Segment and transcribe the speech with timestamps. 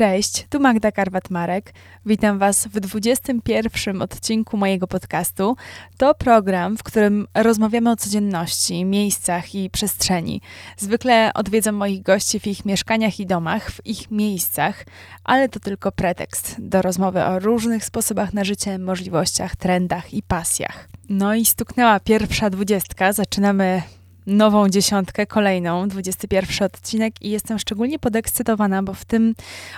[0.00, 1.72] Cześć, tu Magda Karwat-Marek.
[2.06, 5.56] Witam Was w 21 odcinku mojego podcastu.
[5.96, 10.40] To program, w którym rozmawiamy o codzienności, miejscach i przestrzeni.
[10.76, 14.84] Zwykle odwiedzam moich gości w ich mieszkaniach i domach, w ich miejscach,
[15.24, 20.88] ale to tylko pretekst do rozmowy o różnych sposobach na życie, możliwościach, trendach i pasjach.
[21.08, 23.12] No i stuknęła pierwsza dwudziestka.
[23.12, 23.82] Zaczynamy
[24.26, 29.34] nową dziesiątkę, kolejną, 21 odcinek i jestem szczególnie podekscytowana, bo w tym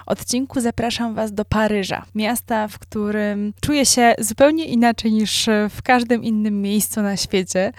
[0.07, 6.25] odcinku zapraszam Was do Paryża, miasta, w którym czuję się zupełnie inaczej niż w każdym
[6.25, 7.73] innym miejscu na świecie.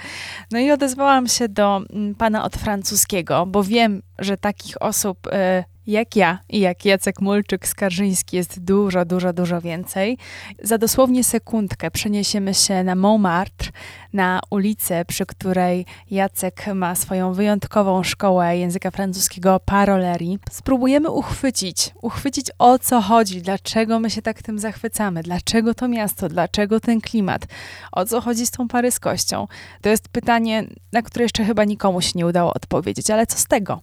[0.52, 5.64] No i odezwałam się do mm, pana od francuskiego, bo wiem, że takich osób y,
[5.88, 10.18] jak ja i jak Jacek Mulczyk-Skarżyński jest dużo, dużo, dużo więcej.
[10.64, 13.72] Za dosłownie sekundkę przeniesiemy się na Montmartre,
[14.14, 20.40] na ulicę, przy której Jacek ma swoją wyjątkową szkołę języka francuskiego Paroleri.
[20.52, 26.30] Spróbujemy uchwycić, uchwycić o co chodzi, dlaczego my się tak tym zachwycamy, dlaczego to miasto,
[26.30, 27.46] dlaczego ten klimat,
[27.92, 29.48] o co chodzi z tą paryskością.
[29.82, 33.46] To jest pytanie, na które jeszcze chyba nikomu się nie udało odpowiedzieć, ale co z
[33.46, 33.82] tego?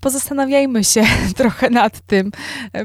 [0.00, 1.02] Pozastanawiajmy się
[1.36, 2.30] trochę nad tym,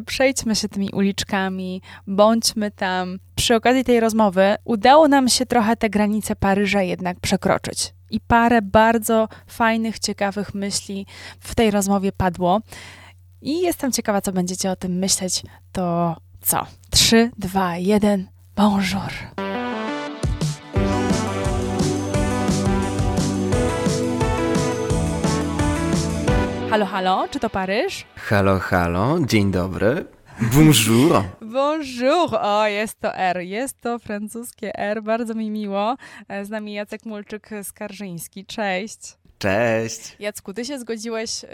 [0.05, 3.19] przejdźmy się tymi uliczkami, bądźmy tam.
[3.35, 7.93] Przy okazji tej rozmowy udało nam się trochę te granice Paryża jednak przekroczyć.
[8.09, 11.05] I parę bardzo fajnych, ciekawych myśli
[11.39, 12.61] w tej rozmowie padło.
[13.41, 15.43] I jestem ciekawa, co będziecie o tym myśleć.
[15.71, 16.65] To co?
[16.89, 19.50] 3, 2, 1, bonjour!
[26.71, 28.05] Halo, halo, czy to Paryż?
[28.15, 30.05] Halo, halo, dzień dobry.
[30.55, 31.23] Bonjour.
[31.41, 32.35] Bonjour.
[32.41, 35.95] O, jest to R, jest to francuskie R, bardzo mi miło.
[36.43, 38.45] Z nami Jacek Mulczyk-Skarżyński.
[38.45, 39.17] Cześć.
[39.39, 40.15] Cześć.
[40.19, 41.45] Jacku, ty się zgodziłeś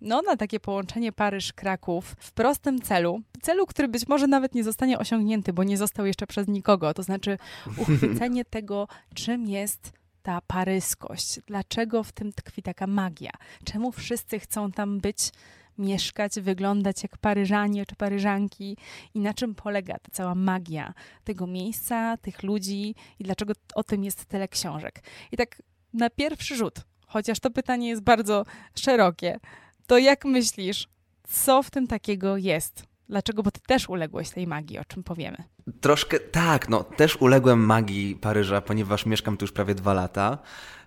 [0.00, 3.20] no, na takie połączenie Paryż-Kraków w prostym celu.
[3.42, 6.94] Celu, który być może nawet nie zostanie osiągnięty, bo nie został jeszcze przez nikogo.
[6.94, 7.38] To znaczy
[7.76, 11.40] uchwycenie tego, czym jest ta paryskość?
[11.46, 13.30] Dlaczego w tym tkwi taka magia?
[13.64, 15.30] Czemu wszyscy chcą tam być,
[15.78, 18.76] mieszkać, wyglądać jak Paryżanie czy Paryżanki?
[19.14, 20.94] I na czym polega ta cała magia
[21.24, 25.02] tego miejsca, tych ludzi i dlaczego o tym jest tyle książek?
[25.32, 25.62] I tak
[25.92, 26.74] na pierwszy rzut,
[27.06, 28.44] chociaż to pytanie jest bardzo
[28.74, 29.40] szerokie,
[29.86, 30.88] to jak myślisz,
[31.28, 32.91] co w tym takiego jest?
[33.12, 33.42] Dlaczego?
[33.42, 35.36] Bo ty też uległeś tej magii, o czym powiemy.
[35.80, 40.38] Troszkę tak, no też uległem magii Paryża, ponieważ mieszkam tu już prawie dwa lata.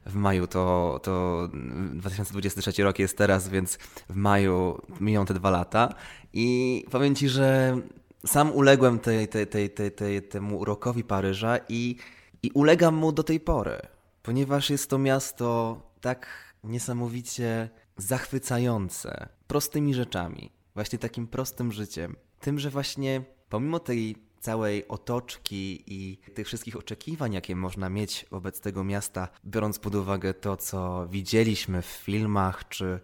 [0.06, 1.47] W maju to, to
[1.94, 3.78] 2023 rok jest teraz, więc
[4.09, 5.94] w maju miją te dwa lata.
[6.34, 7.78] I powiem ci, że
[8.25, 11.96] sam uległem tej, tej, tej, tej, tej, temu urokowi Paryża i,
[12.44, 13.78] i ulegam mu do tej pory,
[14.24, 16.28] ponieważ jest to miasto tak
[16.63, 22.16] niesamowicie zachwycające prostymi rzeczami właśnie takim prostym życiem.
[22.40, 28.62] Tym, że właśnie pomimo tej całej otoczki i tych wszystkich oczekiwań, jakie można mieć wobec
[28.62, 33.00] tego miasta, biorąc pod uwagę to, co widzieliśmy w filmach, czy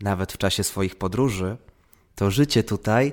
[0.00, 1.56] nawet w czasie swoich podróży,
[2.14, 3.12] to życie tutaj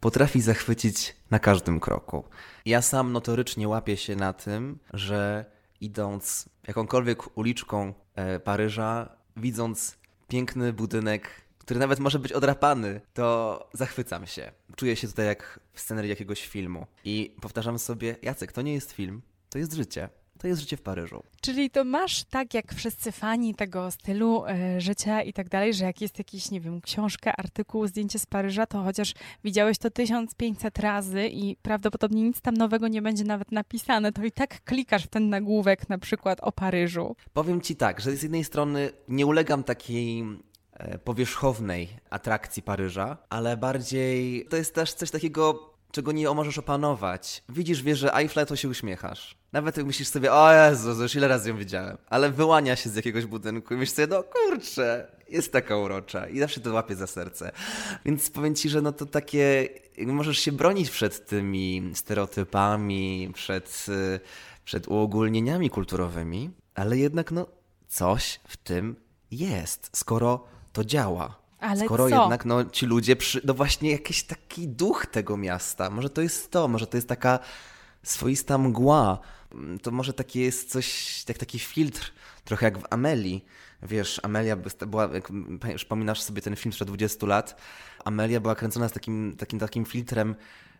[0.00, 2.24] potrafi zachwycić na każdym kroku.
[2.64, 5.44] Ja sam notorycznie łapię się na tym, że
[5.80, 9.98] idąc jakąkolwiek uliczką e, Paryża, widząc
[10.28, 14.52] piękny budynek który nawet może być odrapany, to zachwycam się.
[14.76, 16.86] Czuję się tutaj jak w scenerii jakiegoś filmu.
[17.04, 20.08] I powtarzam sobie, Jacek, to nie jest film, to jest życie.
[20.38, 21.22] To jest życie w Paryżu.
[21.40, 25.84] Czyli to masz tak, jak wszyscy fani tego stylu e, życia i tak dalej, że
[25.84, 29.14] jak jest jakiś, nie wiem, książka, artykuł, zdjęcie z Paryża, to chociaż
[29.44, 34.32] widziałeś to 1500 razy i prawdopodobnie nic tam nowego nie będzie nawet napisane, to i
[34.32, 37.16] tak klikasz w ten nagłówek na przykład o Paryżu.
[37.32, 40.24] Powiem ci tak, że z jednej strony nie ulegam takiej
[41.04, 47.42] powierzchownej atrakcji Paryża, ale bardziej to jest też coś takiego, czego nie możesz opanować.
[47.48, 49.38] Widzisz, wiesz, że Eiffel to się uśmiechasz.
[49.52, 51.98] Nawet jak myślisz sobie, o Jezu, już ile razy ją widziałem.
[52.06, 56.26] Ale wyłania się z jakiegoś budynku i myślisz sobie, no kurczę, jest taka urocza.
[56.26, 57.52] I zawsze to łapie za serce.
[58.04, 59.68] Więc powiem ci, że no to takie,
[60.06, 64.20] możesz się bronić przed tymi stereotypami, przed, y,
[64.64, 67.46] przed uogólnieniami kulturowymi, ale jednak no
[67.88, 68.96] coś w tym
[69.30, 69.90] jest.
[69.92, 71.38] Skoro to działa.
[71.60, 72.22] Ale Skoro co?
[72.22, 73.40] jednak no, ci ludzie, przy...
[73.44, 77.38] no właśnie jakiś taki duch tego miasta, może to jest to, może to jest taka
[78.02, 79.18] swoista mgła,
[79.52, 82.12] mm, to może takie jest coś, jak taki filtr,
[82.44, 83.44] trochę jak w Amelii.
[83.82, 84.56] Wiesz, Amelia
[84.86, 85.28] była, jak
[85.76, 87.60] przypominasz sobie ten film sprzed 20 lat,
[88.04, 90.34] Amelia była kręcona z takim, takim, takim filtrem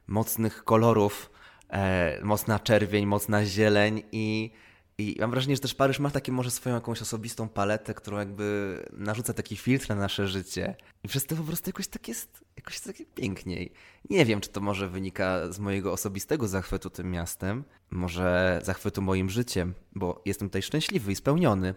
[0.07, 1.31] mocnych kolorów,
[1.71, 4.51] e, mocna czerwień, mocna zieleń i
[5.01, 8.77] I mam wrażenie, że też Paryż ma takie może swoją jakąś osobistą paletę, którą jakby
[8.93, 10.75] narzuca taki filtr na nasze życie.
[11.05, 13.73] I przez to po prostu jakoś tak jest, jakoś takie piękniej.
[14.11, 19.31] Nie wiem, czy to może wynika z mojego osobistego zachwytu tym miastem, może zachwytu moim
[19.31, 21.75] życiem, bo jestem tutaj szczęśliwy i spełniony.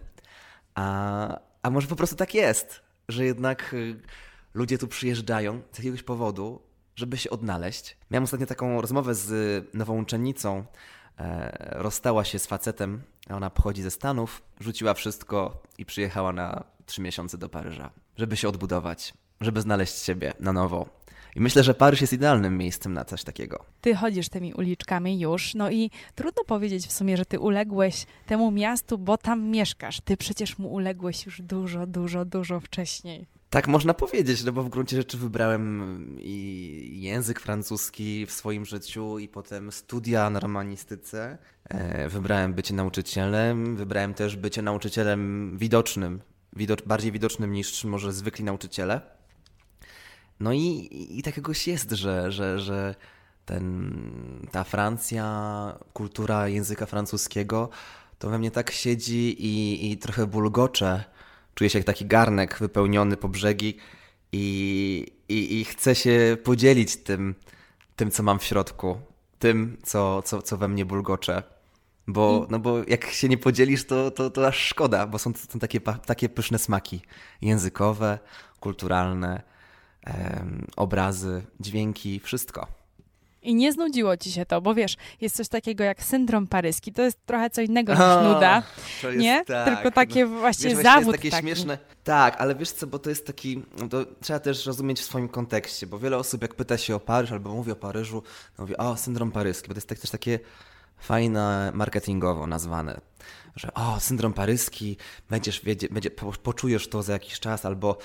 [0.74, 4.00] A, a może po prostu tak jest, że jednak y,
[4.54, 6.62] ludzie tu przyjeżdżają z jakiegoś powodu,
[6.96, 7.96] żeby się odnaleźć.
[8.10, 10.64] Miałem ostatnio taką rozmowę z nową uczennicą,
[11.58, 17.38] rozstała się z facetem, ona pochodzi ze Stanów, rzuciła wszystko i przyjechała na trzy miesiące
[17.38, 21.02] do Paryża, żeby się odbudować, żeby znaleźć siebie na nowo.
[21.36, 23.64] I myślę, że Paryż jest idealnym miejscem na coś takiego.
[23.80, 28.50] Ty chodzisz tymi uliczkami już, no i trudno powiedzieć w sumie, że ty uległeś temu
[28.50, 30.00] miastu, bo tam mieszkasz.
[30.00, 33.26] Ty przecież mu uległeś już dużo, dużo, dużo wcześniej.
[33.52, 39.18] Tak można powiedzieć, no bo w gruncie rzeczy wybrałem i język francuski w swoim życiu
[39.18, 41.38] i potem studia na romanistyce.
[41.68, 46.20] E, wybrałem bycie nauczycielem, wybrałem też bycie nauczycielem widocznym,
[46.56, 49.00] widocz, bardziej widocznym niż może zwykli nauczyciele.
[50.40, 52.94] No i, i takiegoś jest, że, że, że
[53.44, 57.68] ten, ta Francja, kultura języka francuskiego,
[58.18, 61.04] to we mnie tak siedzi i, i trochę bulgocze
[61.54, 63.76] Czuję się jak taki garnek wypełniony po brzegi
[64.32, 67.34] i, i, i chcę się podzielić tym,
[67.96, 69.00] tym, co mam w środku,
[69.38, 71.42] tym, co, co, co we mnie bulgocze.
[72.06, 75.58] Bo, no bo jak się nie podzielisz, to, to, to aż szkoda, bo są, to
[75.58, 77.00] takie, takie pyszne smaki
[77.42, 78.18] językowe,
[78.60, 79.42] kulturalne,
[80.04, 82.81] em, obrazy, dźwięki, wszystko.
[83.42, 86.92] I nie znudziło ci się to, bo wiesz, jest coś takiego jak syndrom paryski.
[86.92, 88.62] To jest trochę co innego niż o, nuda.
[89.16, 89.44] Nie?
[89.44, 91.06] Tak, Tylko takie właśnie wiesz, zawód.
[91.06, 91.42] Jest takie taki.
[91.42, 91.78] śmieszne.
[92.04, 93.62] Tak, ale wiesz co, bo to jest taki.
[93.78, 97.00] No to trzeba też rozumieć w swoim kontekście, bo wiele osób, jak pyta się o
[97.00, 98.22] Paryż albo mówi o Paryżu,
[98.56, 100.38] to mówi, o, syndrom paryski, bo to jest tak, też takie
[100.98, 103.00] fajne marketingowo nazwane.
[103.56, 104.96] Że o, syndrom paryski,
[105.30, 106.10] będziesz wiedzieć, będzie,
[106.42, 107.98] poczujesz to za jakiś czas, albo,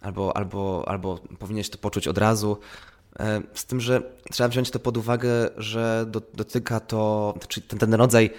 [0.00, 2.58] albo, albo, albo powinieneś to poczuć od razu.
[3.20, 7.78] E, z tym, że trzeba wziąć to pod uwagę, że do, dotyka to, czyli ten,
[7.78, 8.30] ten rodzaj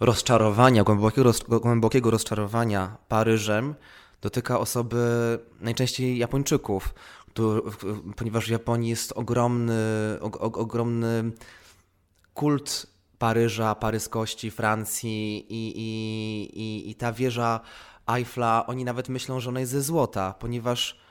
[0.00, 3.74] rozczarowania, głębokiego, głębokiego rozczarowania Paryżem
[4.22, 4.98] dotyka osoby
[5.60, 6.94] najczęściej Japończyków,
[8.16, 9.74] ponieważ w Japonii jest ogromny,
[10.40, 11.32] ogromny
[12.34, 12.86] kult
[13.18, 17.60] Paryża, paryskości, Francji i, i, i, i ta wieża
[18.06, 21.01] Eiffla, oni nawet myślą, że ona jest ze złota, ponieważ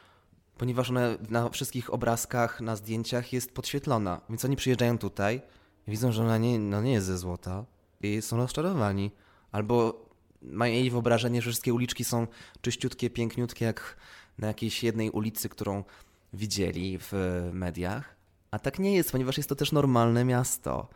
[0.62, 4.22] ponieważ ona na wszystkich obrazkach, na zdjęciach jest podświetlona.
[4.30, 5.42] Więc oni przyjeżdżają tutaj,
[5.88, 7.66] widzą, że ona nie, no nie jest ze złota
[8.02, 9.12] i są rozczarowani.
[9.52, 10.06] Albo
[10.42, 12.28] mają jej wyobrażenie, że wszystkie uliczki są
[12.62, 13.98] czyściutkie, piękniutkie, jak
[14.38, 15.84] na jakiejś jednej ulicy, którą
[16.34, 17.14] widzieli w
[17.54, 18.16] mediach.
[18.52, 20.88] A tak nie jest, ponieważ jest to też normalne miasto.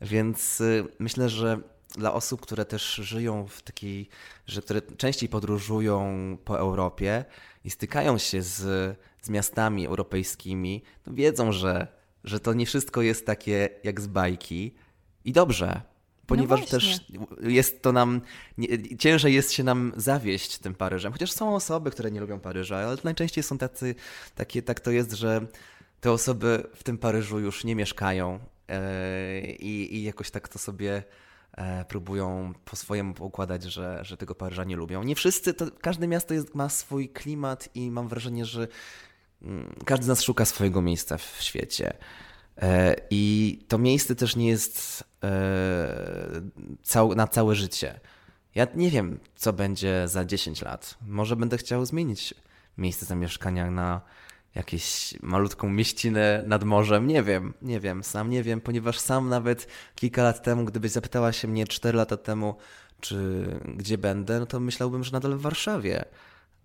[0.00, 1.60] Więc y, myślę, że
[1.98, 4.08] dla osób, które też żyją w takiej,
[4.46, 6.06] że które częściej podróżują
[6.44, 7.24] po Europie
[7.64, 8.58] i stykają się z,
[9.22, 11.86] z miastami europejskimi, to wiedzą, że,
[12.24, 14.74] że to nie wszystko jest takie jak z bajki.
[15.24, 15.80] I dobrze,
[16.26, 17.00] ponieważ no też
[17.40, 18.20] jest to nam,
[18.58, 21.12] nie, ciężej jest się nam zawieść tym Paryżem.
[21.12, 23.94] Chociaż są osoby, które nie lubią Paryża, ale najczęściej są tacy,
[24.34, 25.46] takie, tak to jest, że
[26.00, 28.38] te osoby w tym Paryżu już nie mieszkają
[28.68, 28.76] yy,
[29.52, 31.04] i, i jakoś tak to sobie E,
[31.88, 35.02] próbują po swojemu układać, że, że tego Paryża nie lubią.
[35.02, 38.68] Nie wszyscy, to każde miasto jest, ma swój klimat i mam wrażenie, że
[39.42, 41.92] mm, każdy z nas szuka swojego miejsca w świecie.
[42.56, 48.00] E, I to miejsce też nie jest e, na całe życie.
[48.54, 50.98] Ja nie wiem, co będzie za 10 lat.
[51.06, 52.34] Może będę chciał zmienić
[52.78, 54.00] miejsce zamieszkania na
[54.54, 57.06] jakieś malutką mieścinę nad morzem.
[57.06, 61.32] Nie wiem, nie wiem, sam nie wiem, ponieważ sam nawet kilka lat temu, gdybyś zapytała
[61.32, 62.56] się mnie 4 lata temu,
[63.00, 66.04] czy gdzie będę, no to myślałbym, że nadal w Warszawie.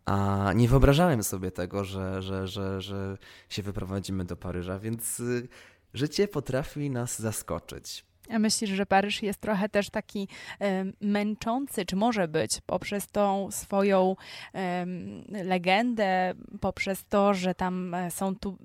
[0.05, 3.17] A nie wyobrażałem sobie tego, że, że, że, że
[3.49, 5.47] się wyprowadzimy do Paryża, więc y,
[5.93, 8.05] życie potrafi nas zaskoczyć.
[8.29, 10.27] A myślisz, że Paryż jest trochę też taki
[10.61, 14.15] e, męczący, czy może być, poprzez tą swoją
[14.53, 14.85] e,
[15.43, 18.57] legendę, poprzez to, że tam e, są tu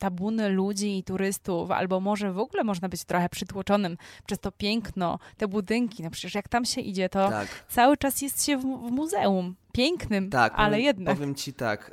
[0.00, 3.96] tabuny ludzi i turystów, albo może w ogóle można być trochę przytłoczonym
[4.26, 6.02] przez to piękno, te budynki.
[6.02, 7.64] No przecież jak tam się idzie, to tak.
[7.68, 11.14] cały czas jest się w, w muzeum pięknym, tak, ale powiem, jednak.
[11.14, 11.90] Powiem ci tak,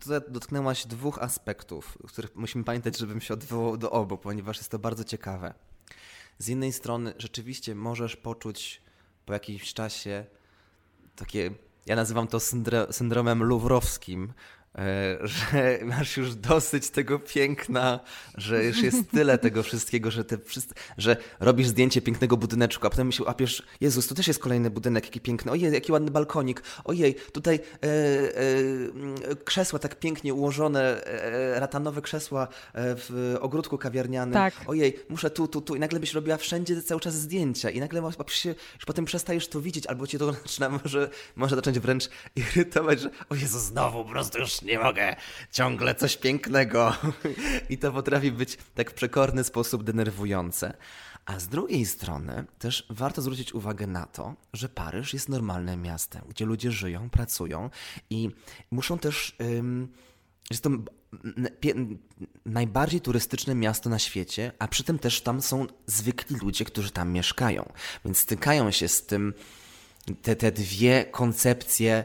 [0.00, 4.78] tutaj dotknęłaś dwóch aspektów, których musimy pamiętać, żebym się odwołał do obu, ponieważ jest to
[4.78, 5.54] bardzo ciekawe.
[6.42, 8.82] Z jednej strony rzeczywiście możesz poczuć
[9.26, 10.24] po jakimś czasie
[11.16, 11.50] takie,
[11.86, 12.40] ja nazywam to
[12.90, 14.32] syndromem luwrowskim,
[15.24, 18.00] że masz już dosyć tego piękna,
[18.36, 22.90] że już jest tyle tego wszystkiego, że, te wszyscy, że robisz zdjęcie pięknego budyneczku, a
[22.90, 26.62] potem się łapiesz, Jezus, tu też jest kolejny budynek, jaki piękny, ojej, jaki ładny balkonik,
[26.84, 27.88] ojej, tutaj e,
[29.30, 34.54] e, krzesła tak pięknie ułożone, e, ratanowe krzesła e, w ogródku kawiarnianym, tak.
[34.66, 38.02] ojej, muszę tu, tu, tu i nagle byś robiła wszędzie cały czas zdjęcia i nagle
[38.28, 43.00] się, już potem przestajesz to widzieć, albo cię to zaczyna może, może zacząć wręcz irytować,
[43.00, 45.16] że o Jezu, znowu po prostu już nie mogę,
[45.50, 46.96] ciągle coś pięknego.
[47.70, 50.74] I to potrafi być tak w przekorny sposób denerwujące.
[51.26, 56.22] A z drugiej strony też warto zwrócić uwagę na to, że Paryż jest normalnym miastem,
[56.28, 57.70] gdzie ludzie żyją, pracują
[58.10, 58.30] i
[58.70, 59.36] muszą też.
[60.50, 60.70] jest to
[62.46, 67.12] najbardziej turystyczne miasto na świecie, a przy tym też tam są zwykli ludzie, którzy tam
[67.12, 67.72] mieszkają.
[68.04, 69.34] Więc stykają się z tym
[70.22, 72.04] te, te dwie koncepcje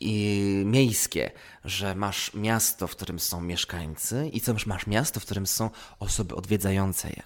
[0.00, 1.30] i miejskie,
[1.64, 6.34] że masz miasto, w którym są mieszkańcy i co masz miasto, w którym są osoby
[6.34, 7.22] odwiedzające je.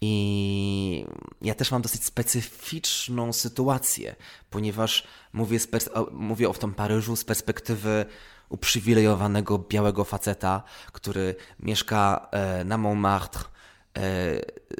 [0.00, 1.06] I
[1.42, 4.16] ja też mam dosyć specyficzną sytuację,
[4.50, 5.58] ponieważ mówię,
[5.94, 8.06] o, mówię o tym Paryżu z perspektywy
[8.48, 14.00] uprzywilejowanego białego faceta, który mieszka e, na Montmartre e,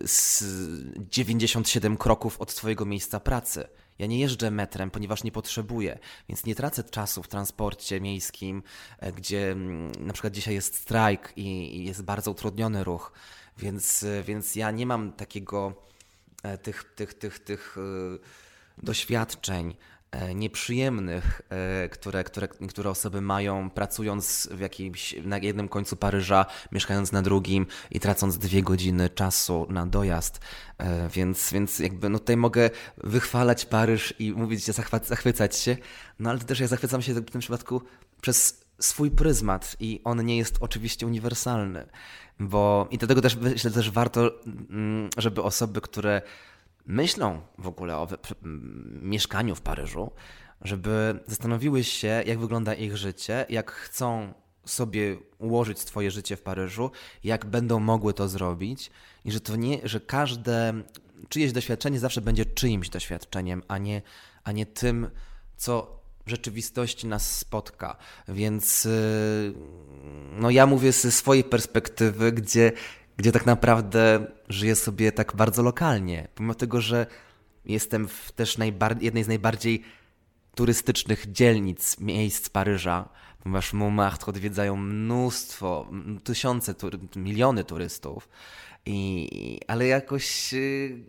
[0.04, 0.44] z
[1.10, 3.68] 97 kroków od swojego miejsca pracy.
[3.98, 5.98] Ja nie jeżdżę metrem, ponieważ nie potrzebuję,
[6.28, 8.62] więc nie tracę czasu w transporcie miejskim,
[8.98, 13.12] e, gdzie mm, na przykład dzisiaj jest strajk i jest bardzo utrudniony ruch,
[13.58, 15.74] więc, e, więc ja nie mam takiego
[16.42, 17.76] e, tych, tych, tych, tych
[18.78, 19.74] doświadczeń
[20.34, 27.12] nieprzyjemnych, e, które, które niektóre osoby mają pracując w jakimś, na jednym końcu Paryża, mieszkając
[27.12, 30.40] na drugim i tracąc dwie godziny czasu na dojazd.
[30.78, 34.64] E, więc, więc jakby no tutaj mogę wychwalać Paryż i mówić,
[35.04, 35.76] zachwycać się,
[36.18, 37.82] no ale też ja zachwycam się w tym przypadku
[38.20, 41.86] przez swój pryzmat i on nie jest oczywiście uniwersalny,
[42.40, 44.30] bo i dlatego też myślę, też warto,
[44.70, 46.22] mm, żeby osoby, które
[46.86, 48.08] myślą w ogóle o
[49.02, 50.10] mieszkaniu w Paryżu,
[50.60, 56.90] żeby zastanowiły się, jak wygląda ich życie, jak chcą sobie ułożyć swoje życie w Paryżu,
[57.24, 58.90] jak będą mogły to zrobić
[59.24, 60.74] i że to nie, że każde
[61.28, 64.02] czyjeś doświadczenie zawsze będzie czyimś doświadczeniem, a nie,
[64.44, 65.10] a nie tym,
[65.56, 67.96] co rzeczywistości nas spotka.
[68.28, 69.54] Więc y,
[70.32, 72.72] no ja mówię ze swojej perspektywy, gdzie
[73.16, 77.06] gdzie tak naprawdę żyję sobie tak bardzo lokalnie, pomimo tego, że
[77.64, 78.58] jestem w też
[79.00, 79.82] jednej z najbardziej
[80.54, 83.08] turystycznych dzielnic, miejsc Paryża,
[83.42, 85.90] ponieważ Montmartre odwiedzają mnóstwo,
[86.24, 86.74] tysiące,
[87.16, 88.28] miliony turystów,
[88.86, 91.04] i, ale jakoś y,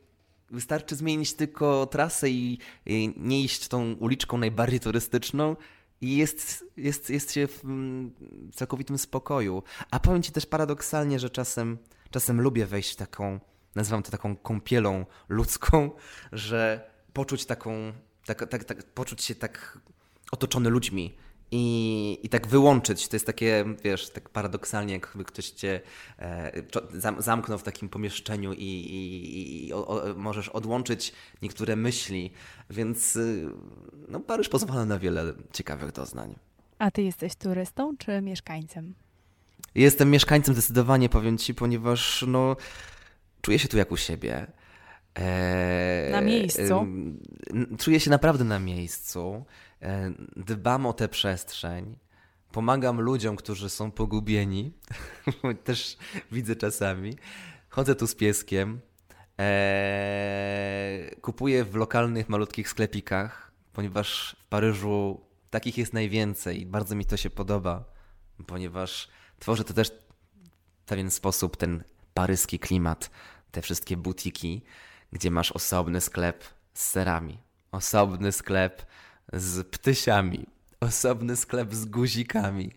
[0.52, 5.56] wystarczy zmienić tylko trasę i, i nie iść tą uliczką najbardziej turystyczną
[6.02, 7.64] i jest, jest, jest się w
[8.54, 9.64] całkowitym spokoju.
[9.92, 11.78] A powiem Ci też paradoksalnie, że czasem
[12.10, 13.40] czasem lubię wejść w taką,
[13.76, 15.92] nazywam to taką kąpielą ludzką,
[16.32, 17.94] że poczuć taką,
[18.26, 19.80] tak, tak, tak, poczuć się tak
[20.32, 21.18] otoczony ludźmi
[21.52, 23.08] i, i tak wyłączyć.
[23.08, 25.82] To jest takie, wiesz, tak paradoksalnie, jakby ktoś cię
[26.20, 26.52] e,
[27.18, 32.32] zamknął w takim pomieszczeniu i, i, i o, o, możesz odłączyć niektóre myśli,
[32.70, 33.50] więc y,
[34.08, 36.36] no, Paryż pozwala na wiele ciekawych doznań.
[36.80, 38.96] A ty jesteś turystą czy mieszkańcem?
[39.78, 42.56] Jestem mieszkańcem zdecydowanie, powiem ci, ponieważ no,
[43.42, 44.48] czuję się tu jak u siebie.
[45.16, 46.88] Eee, na miejscu.
[47.80, 49.46] czuję się naprawdę na miejscu.
[49.82, 51.98] E, dbam o tę przestrzeń.
[52.52, 54.74] Pomagam ludziom, którzy są pogubieni.
[55.64, 55.98] Też
[56.32, 57.14] widzę czasami.
[57.70, 58.80] Chodzę tu z pieskiem.
[59.40, 67.18] E, kupuję w lokalnych, malutkich sklepikach, ponieważ w Paryżu takich jest najwięcej bardzo mi to
[67.18, 67.86] się podoba,
[68.48, 69.92] ponieważ tworzy to też
[70.86, 73.10] w pewien sposób ten paryski klimat,
[73.52, 74.62] te wszystkie butiki,
[75.12, 77.38] gdzie masz osobny sklep z serami,
[77.72, 78.86] osobny sklep
[79.34, 80.46] z ptysiami,
[80.80, 82.72] osobny sklep z guzikami.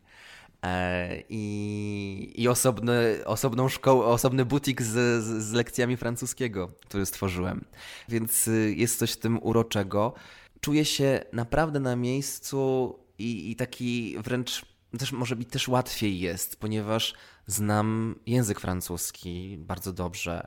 [0.62, 7.64] E, I, i osobny, osobną szkołę, osobny butik z, z, z lekcjami francuskiego, który stworzyłem.
[8.09, 10.14] Więc y, jest coś w tym uroczego.
[10.61, 14.62] Czuję się naprawdę na miejscu i, i taki wręcz
[14.99, 17.14] też może być też łatwiej jest, ponieważ
[17.47, 20.47] znam język francuski bardzo dobrze,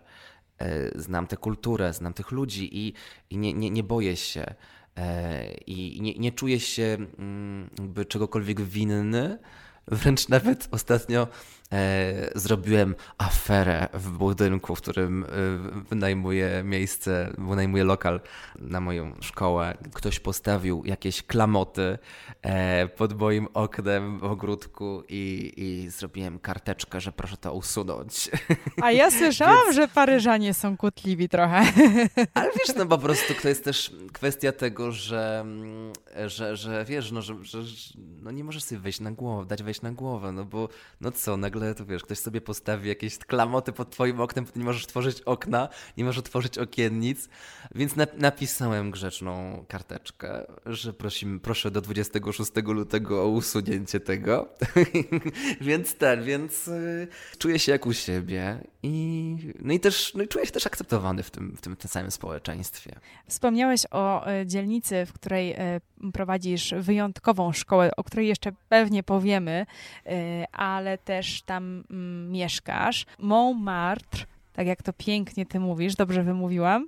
[0.57, 2.93] e, znam tę kulturę, znam tych ludzi i,
[3.29, 4.55] i nie, nie, nie boję się
[4.97, 9.39] e, i nie, nie czuję się mm, jakby czegokolwiek winny.
[9.87, 11.27] Wręcz nawet ostatnio
[11.73, 15.27] e, zrobiłem aferę w budynku, w którym e,
[15.89, 18.21] wynajmuję miejsce, wynajmuję lokal
[18.59, 19.77] na moją szkołę.
[19.93, 21.97] Ktoś postawił jakieś klamoty
[22.41, 28.31] e, pod moim oknem w ogródku i, i zrobiłem karteczkę, że proszę to usunąć.
[28.81, 29.75] A ja słyszałam, Więc...
[29.75, 31.61] że Paryżanie są kłótliwi trochę.
[32.33, 35.93] Ale wiesz, no po prostu to jest też kwestia tego, że, mm,
[36.25, 37.59] że, że wiesz, no, że, że
[38.21, 40.69] no nie możesz sobie wejść na głowę, dać wejść na głowę, no bo
[41.01, 44.87] no co, nagle to wiesz, ktoś sobie postawi jakieś klamoty pod twoim oknem, nie możesz
[44.87, 47.29] tworzyć okna, nie możesz otworzyć okiennic,
[47.75, 54.49] więc na, napisałem grzeczną karteczkę, że prosimy, proszę do 26 lutego o usunięcie tego,
[55.61, 60.27] więc ten, więc y, czuję się jak u siebie i no i też, no i
[60.27, 62.95] czuję się też akceptowany w tym, w tym, w tym samym społeczeństwie.
[63.27, 69.65] Wspomniałeś o y, dzielnicy, w której y, prowadzisz wyjątkową szkołę, o której jeszcze pewnie powiemy,
[70.51, 73.05] ale też tam mm, mieszkasz.
[73.19, 76.87] Montmartre, tak jak to pięknie ty mówisz, dobrze wymówiłam?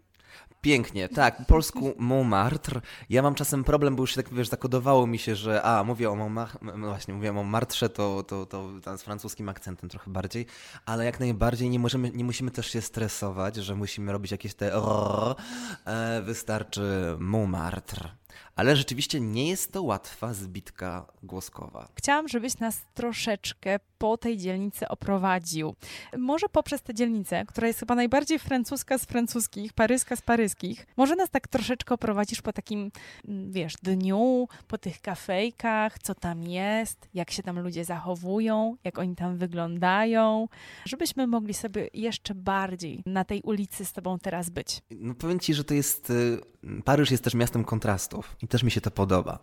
[0.66, 1.38] Pięknie, tak.
[1.38, 2.82] Po polsku Montmartre.
[3.10, 6.10] Ja mam czasem problem, bo już się tak, wiesz, zakodowało mi się, że a, mówię
[6.10, 10.46] o Montmartre, właśnie, mówię o Montmartre, to, to, to, to z francuskim akcentem trochę bardziej,
[10.86, 14.76] ale jak najbardziej nie, możemy, nie musimy też się stresować, że musimy robić jakieś te
[14.76, 18.10] e, wystarczy Montmartre.
[18.56, 21.88] Ale rzeczywiście nie jest to łatwa zbitka głoskowa.
[21.96, 25.76] Chciałam, żebyś nas troszeczkę po tej dzielnicy oprowadził.
[26.18, 30.88] Może poprzez tę dzielnicę, która jest chyba najbardziej francuska z francuskich, paryska z paryskich.
[30.98, 32.92] Może nas tak troszeczkę oprowadzisz po takim,
[33.28, 39.00] mm, wiesz, dniu, po tych kafejkach, co tam jest, jak się tam ludzie zachowują, jak
[39.00, 40.48] oni tam wyglądają,
[40.86, 44.82] żebyśmy mogli sobie jeszcze bardziej na tej ulicy z tobą teraz być.
[44.92, 46.42] No powiem ci, że to jest, y,
[46.86, 49.40] Paryż jest też miastem kontrastów i też mi się to podoba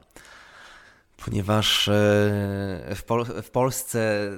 [1.25, 1.93] ponieważ e,
[2.95, 4.31] w, Pol w, Polsce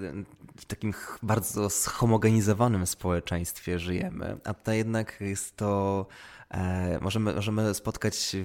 [0.56, 6.06] w takim bardzo schomogenizowanym społeczeństwie żyjemy, a tutaj jednak jest to,
[6.50, 8.36] e, możemy, możemy spotkać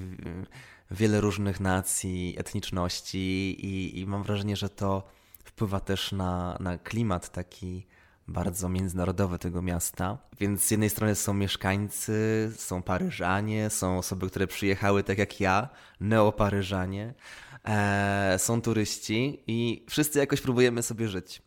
[0.92, 3.18] wiele różnych nacji, etniczności
[3.66, 5.04] i, i mam wrażenie, że to
[5.44, 7.88] wpływa też na, na klimat taki
[8.30, 10.18] bardzo międzynarodowy tego miasta.
[10.40, 15.70] Więc z jednej strony są mieszkańcy, są Paryżanie, są osoby, które przyjechały tak jak ja,
[16.00, 17.14] neoparyżanie,
[17.64, 21.42] e, są turyści i wszyscy jakoś próbujemy sobie żyć.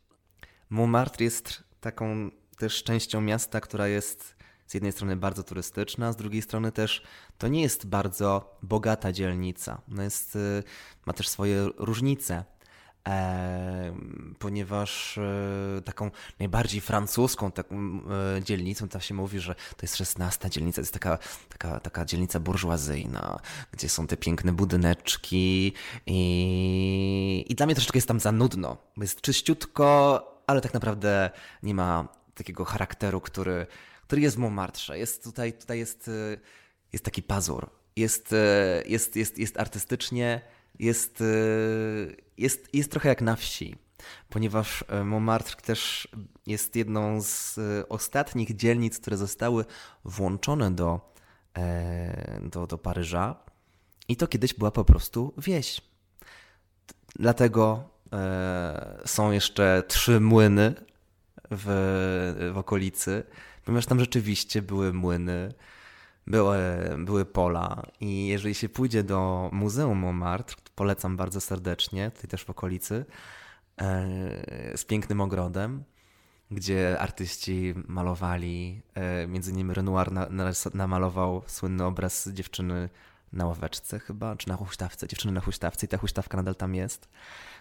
[0.71, 4.37] Montmartre jest taką też częścią miasta, która jest
[4.67, 7.03] z jednej strony bardzo turystyczna, z drugiej strony też
[7.39, 9.83] to nie jest bardzo bogata dzielnica.
[9.89, 10.63] No jest, y,
[11.07, 12.45] ma też swoje różnice.
[13.09, 13.95] E,
[14.39, 20.49] ponieważ e, taką najbardziej francuską taką e, dzielnicą, to się mówi, że to jest szesnasta
[20.49, 23.41] dzielnica, to jest taka, taka, taka dzielnica burżuazyjna,
[23.73, 25.73] gdzie są te piękne budyneczki
[26.07, 31.31] i, i dla mnie troszeczkę jest tam za nudno, jest czyściutko, ale tak naprawdę
[31.63, 33.67] nie ma takiego charakteru, który,
[34.07, 34.99] który jest w Montmartre.
[34.99, 36.11] Jest tutaj, tutaj jest,
[36.93, 38.35] jest taki pazur, jest,
[38.87, 40.41] jest, jest, jest artystycznie,
[40.79, 41.25] jest, e,
[42.43, 43.77] jest, jest trochę jak na wsi,
[44.29, 46.09] ponieważ e, Montmartre też
[46.47, 49.65] jest jedną z e, ostatnich dzielnic, które zostały
[50.05, 51.13] włączone do,
[52.43, 53.37] do, do Paryża
[54.09, 55.81] i to kiedyś była po prostu wieś.
[57.15, 57.89] Dlatego
[59.07, 60.75] są jeszcze trzy młyny
[61.51, 63.25] w, w okolicy,
[63.65, 65.55] ponieważ tam rzeczywiście były młyny
[66.27, 66.59] były,
[66.99, 72.51] były pola i jeżeli się pójdzie do Muzeum Montmartre, polecam bardzo serdecznie, tutaj też w
[72.51, 73.05] okolicy,
[73.81, 75.85] e, z pięknym ogrodem,
[76.51, 80.11] gdzie artyści malowali, e, między innymi Renoir
[80.75, 82.89] namalował słynny obraz dziewczyny
[83.33, 87.09] na ławeczce chyba, czy na huśtawce, dziewczyny na huśtawce i ta huśtawka nadal tam jest.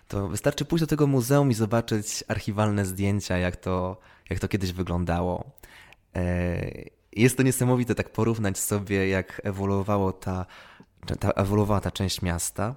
[0.08, 3.98] To wystarczy pójść do tego muzeum i zobaczyć archiwalne zdjęcia, jak to,
[4.30, 5.52] jak to kiedyś wyglądało.
[6.16, 6.72] E,
[7.12, 10.46] jest to niesamowite tak porównać sobie, jak ewoluowało ta,
[11.20, 12.76] ta, ewoluowała ta część miasta.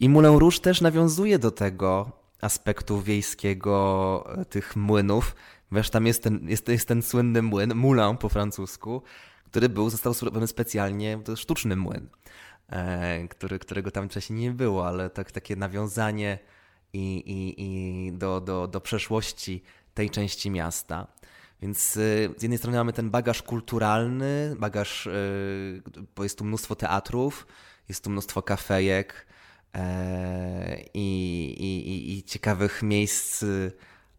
[0.00, 5.34] I Moulin Rouge też nawiązuje do tego aspektu wiejskiego e, tych młynów.
[5.72, 9.02] Wiesz, tam jest ten, jest, jest ten słynny młyn, moulin po francusku,
[9.44, 12.08] który był, został zrobiony specjalnie, to sztuczny młyn,
[12.68, 16.38] e, który, którego tam wcześniej nie było, ale tak, takie nawiązanie
[16.92, 19.62] i, i, i do, do, do przeszłości
[19.94, 21.06] tej części miasta.
[21.62, 25.82] Więc y, z jednej strony mamy ten bagaż kulturalny, bagaż, y,
[26.16, 27.46] bo jest tu mnóstwo teatrów,
[27.88, 29.39] jest tu mnóstwo kafejek e,
[30.94, 33.72] i, i, i ciekawych miejsc y,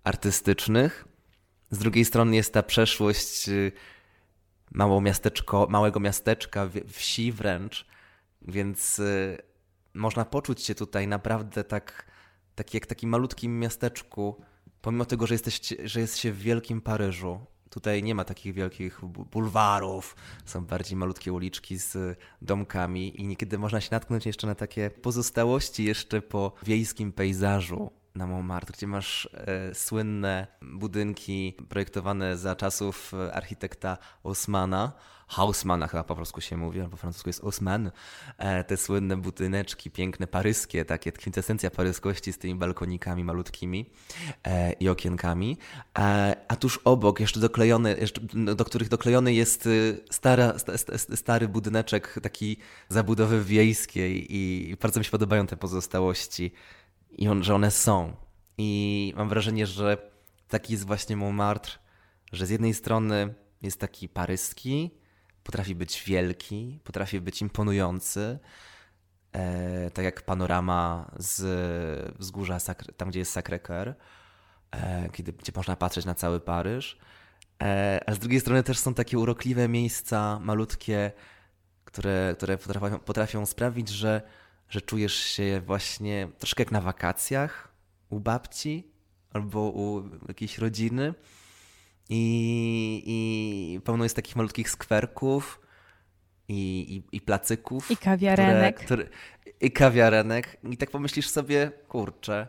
[0.04, 1.08] artystycznych.
[1.72, 3.50] Z drugiej strony jest ta przeszłość
[4.72, 7.86] mało miasteczko, małego miasteczka, wsi wręcz,
[8.42, 9.02] więc
[9.94, 12.06] można poczuć się tutaj naprawdę tak,
[12.56, 14.42] tak jak w takim malutkim miasteczku
[14.82, 19.02] pomimo tego, że, jesteś, że jest się w Wielkim Paryżu, Tutaj nie ma takich wielkich
[19.06, 24.90] bulwarów, są bardziej malutkie uliczki z domkami i niekiedy można się natknąć jeszcze na takie
[24.90, 33.14] pozostałości jeszcze po wiejskim pejzażu na Montmartre, gdzie masz e, słynne budynki projektowane za czasów
[33.14, 34.92] e, architekta Osmana,
[35.32, 37.92] Hausmana chyba po polsku się mówi, albo po francusku jest Osman,
[38.38, 43.86] e, te słynne budyneczki, piękne, paryskie, takie kwintesencja paryskości z tymi balkonikami malutkimi
[44.44, 45.58] e, i okienkami,
[46.00, 48.22] e, a tuż obok, jeszcze doklejony, jeszcze,
[48.56, 50.54] do których doklejony jest y, stara,
[51.16, 52.58] stary budyneczek taki
[52.90, 56.52] zabudowy wiejskiej i bardzo mi się podobają te pozostałości
[57.12, 58.16] i on, że one są.
[58.58, 60.12] I mam wrażenie, że
[60.48, 61.72] taki jest właśnie Montmartre,
[62.32, 64.92] że z jednej strony jest taki paryski,
[65.44, 68.40] potrafi być wielki, potrafi być imponujący,
[69.32, 72.58] e, tak jak panorama z wzgórza,
[72.98, 73.94] tam gdzie jest Sacré-Cœur,
[74.72, 76.98] e, kiedy, gdzie można patrzeć na cały Paryż.
[77.64, 81.12] E, a z drugiej strony też są takie urokliwe miejsca, malutkie,
[81.86, 84.22] które, które potrafią, potrafią sprawić, że
[84.72, 87.74] że czujesz się właśnie troszkę jak na wakacjach
[88.10, 88.92] u babci
[89.34, 91.14] albo u jakiejś rodziny.
[92.10, 95.62] I, i pełno jest takich malutkich skwerków
[96.48, 97.92] i, i, i placyków.
[97.92, 98.76] I kawiarenek.
[98.76, 99.18] Które, które,
[99.62, 100.58] I kawiarenek.
[100.72, 102.48] I tak pomyślisz sobie, kurczę,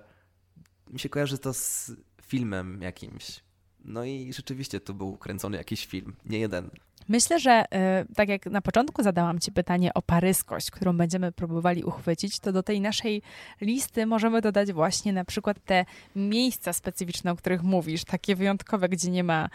[0.91, 3.41] mi się kojarzy to z filmem jakimś.
[3.85, 6.71] No i rzeczywiście tu był kręcony jakiś film, nie jeden.
[7.09, 11.85] Myślę, że y, tak jak na początku zadałam Ci pytanie o paryskość, którą będziemy próbowali
[11.85, 13.23] uchwycić, to do tej naszej
[13.61, 15.85] listy możemy dodać właśnie na przykład te
[16.17, 19.49] miejsca specyficzne, o których mówisz, takie wyjątkowe, gdzie nie ma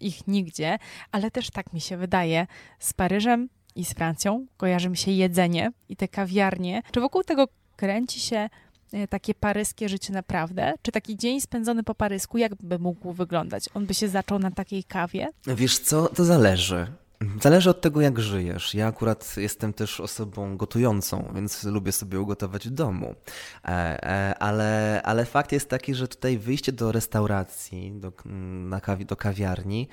[0.00, 0.78] ich nigdzie,
[1.12, 2.46] ale też tak mi się wydaje,
[2.78, 6.82] z Paryżem i z Francją kojarzy mi się jedzenie i te kawiarnie.
[6.92, 8.48] Czy wokół tego kręci się
[9.10, 10.74] takie paryskie życie naprawdę?
[10.82, 13.68] Czy taki dzień spędzony po parysku, jak by mógł wyglądać?
[13.74, 15.28] On by się zaczął na takiej kawie?
[15.46, 16.86] Wiesz co, to zależy.
[17.42, 18.74] Zależy od tego, jak żyjesz.
[18.74, 23.14] Ja akurat jestem też osobą gotującą, więc lubię sobie ugotować w domu.
[23.64, 28.12] E, e, ale, ale fakt jest taki, że tutaj wyjście do restauracji, do,
[28.68, 29.88] na kawi, do kawiarni,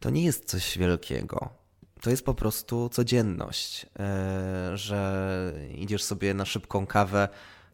[0.00, 1.48] to nie jest coś wielkiego.
[2.00, 3.86] To jest po prostu codzienność,
[4.74, 7.28] że idziesz sobie na szybką kawę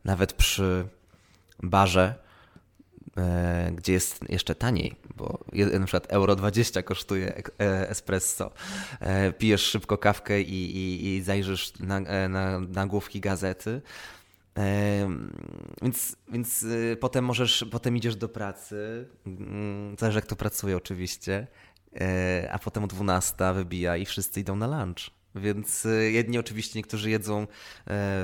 [0.07, 0.89] nawet przy
[1.63, 2.15] barze,
[3.17, 5.45] e, gdzie jest jeszcze taniej, bo
[5.81, 8.51] na przykład euro 20 kosztuje e, espresso.
[9.01, 13.83] E, pijesz szybko kawkę i, i, i zajrzysz na, na nagłówki gazety.
[15.83, 16.67] Więc, więc
[17.01, 21.47] potem możesz, potem idziesz do pracy, mm, zależy jak to pracuje oczywiście,
[22.51, 25.11] a potem o 12 wybija i wszyscy idą na lunch.
[25.37, 27.47] Więc y, jedni oczywiście niektórzy jedzą e,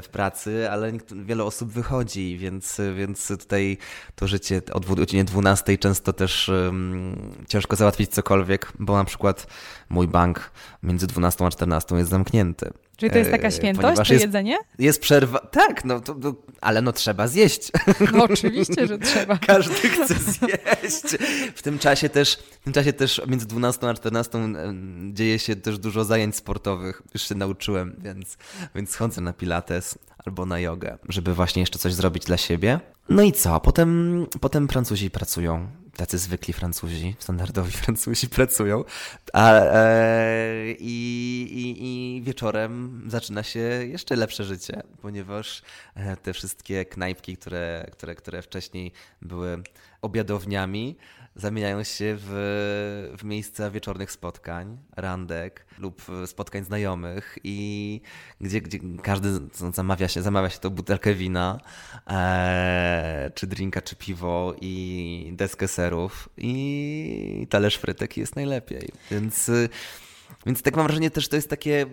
[0.03, 0.93] w pracy, ale
[1.25, 3.79] wiele osób wychodzi, więc, więc tutaj
[4.15, 7.17] to życie o godzinie 12 często też um,
[7.49, 9.47] ciężko załatwić cokolwiek, bo na przykład
[9.89, 10.51] mój bank
[10.83, 12.73] między 12 a 14 jest zamknięty.
[13.03, 14.59] Czyli to jest taka e, świętość, to jest, jedzenie?
[14.79, 17.71] Jest przerwa, tak, no, to, to, ale no trzeba zjeść.
[18.13, 19.39] No oczywiście, że trzeba.
[19.47, 21.23] Każdy chce zjeść.
[21.55, 24.39] W tym czasie też, w tym czasie też między 12 a 14
[25.13, 27.03] dzieje się też dużo zajęć sportowych.
[27.15, 28.37] Już się nauczyłem, więc,
[28.75, 32.81] więc chodzę na pilates albo na jogę, żeby właśnie jeszcze coś zrobić dla siebie.
[33.09, 33.61] No i co?
[33.61, 38.85] Potem, potem Francuzi pracują tacy zwykli Francuzi, standardowi Francuzi pracują,
[39.33, 41.85] a, e, i, i,
[42.17, 45.63] i, wieczorem zaczyna się jeszcze lepsze życie, ponieważ
[45.95, 49.63] e, te wszystkie knajpki, które, które, które wcześniej były
[50.03, 50.97] obiadowniami,
[51.37, 58.01] zamieniają się w, w miejsca wieczornych spotkań, randek lub spotkań znajomych i
[58.41, 59.29] gdzie, gdzie każdy
[59.73, 61.61] zamawia się, zamawia się to butelkę wina,
[62.07, 68.89] e, czy drinka, czy piwo i deskę serów i talerz frytek jest najlepiej.
[69.11, 69.51] Więc,
[70.47, 71.87] więc tak mam wrażenie też to jest takie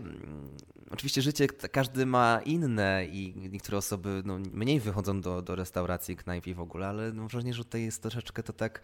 [0.91, 6.47] Oczywiście życie każdy ma inne i niektóre osoby no, mniej wychodzą do, do restauracji, knajp
[6.47, 8.81] i w ogóle, ale mam wrażenie, że tutaj jest troszeczkę to tak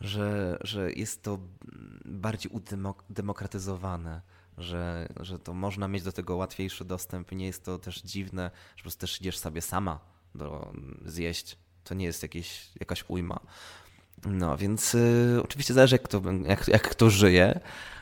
[0.00, 1.38] że, że jest to
[2.04, 2.52] bardziej
[3.08, 4.20] udemokratyzowane,
[4.58, 8.76] że, że to można mieć do tego łatwiejszy dostęp nie jest to też dziwne, że
[8.76, 10.00] po prostu też idziesz sobie sama
[10.34, 10.72] do
[11.04, 11.58] zjeść.
[11.84, 13.40] To nie jest jakieś, jakaś ujma.
[14.26, 17.60] No, więc y, oczywiście zależy, jak, to, jak, jak kto żyje,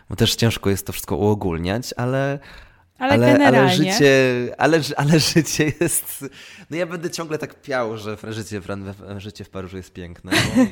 [0.08, 2.38] bo też ciężko jest to wszystko uogólniać, ale
[3.02, 3.58] Ale, ale, generalnie...
[3.58, 6.24] ale, życie, ale, ale życie jest.
[6.70, 8.60] No ja będę ciągle tak piał, że życie,
[9.18, 10.32] życie w Paryżu jest piękne.
[10.32, 10.62] Bo,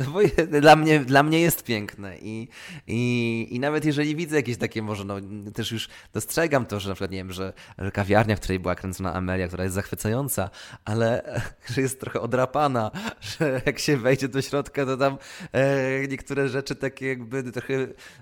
[0.00, 0.20] no bo
[0.60, 2.18] dla, mnie, dla mnie jest piękne.
[2.18, 2.48] I,
[2.86, 5.14] i, I nawet jeżeli widzę jakieś takie, może no,
[5.54, 8.74] też już dostrzegam to, że na przykład nie wiem, że, że kawiarnia, w której była
[8.74, 10.50] kręcona Amelia, która jest zachwycająca,
[10.84, 11.40] ale
[11.74, 12.90] że jest trochę odrapana,
[13.20, 15.18] że jak się wejdzie do środka, to tam
[15.52, 17.74] e, niektóre rzeczy takie jakby trochę,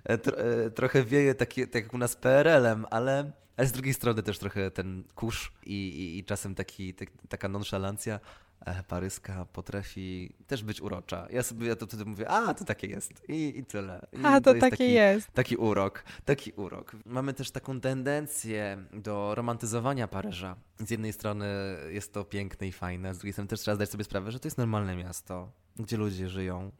[0.04, 3.23] e, tro, e, trochę wieje, takie, tak jak u nas PRL-em, ale
[3.56, 7.48] ale z drugiej strony też trochę ten kurz i, i, i czasem taki, tak, taka
[7.48, 8.20] nonszalancja
[8.60, 11.26] e, paryska potrafi też być urocza.
[11.30, 14.06] Ja sobie ja to wtedy mówię, a to takie jest i, i tyle.
[14.12, 15.32] I a to, to jest takie taki, jest.
[15.32, 16.96] Taki urok, taki urok.
[17.06, 20.56] Mamy też taką tendencję do romantyzowania Paryża.
[20.78, 21.46] Z jednej strony
[21.90, 24.46] jest to piękne i fajne, z drugiej strony też trzeba zdać sobie sprawę, że to
[24.46, 26.70] jest normalne miasto, gdzie ludzie żyją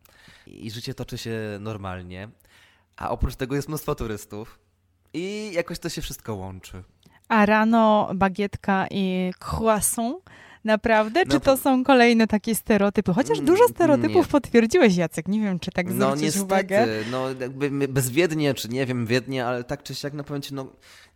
[0.47, 2.29] i życie toczy się normalnie.
[2.97, 4.59] A oprócz tego jest mnóstwo turystów,
[5.14, 6.83] i jakoś to się wszystko łączy.
[7.29, 10.16] A rano bagietka i croissant?
[10.64, 11.27] Naprawdę?
[11.27, 13.12] Czy no, to są kolejne takie stereotypy?
[13.12, 14.33] Chociaż mm, dużo stereotypów nie.
[14.33, 15.29] potwierdziłeś, Jacek.
[15.29, 16.87] Nie wiem, czy tak no, zwrócić niestety, uwagę.
[17.11, 20.66] No jakby bezwiednie, czy nie wiem, wiednie, ale tak czy siak, no powiem ci, no,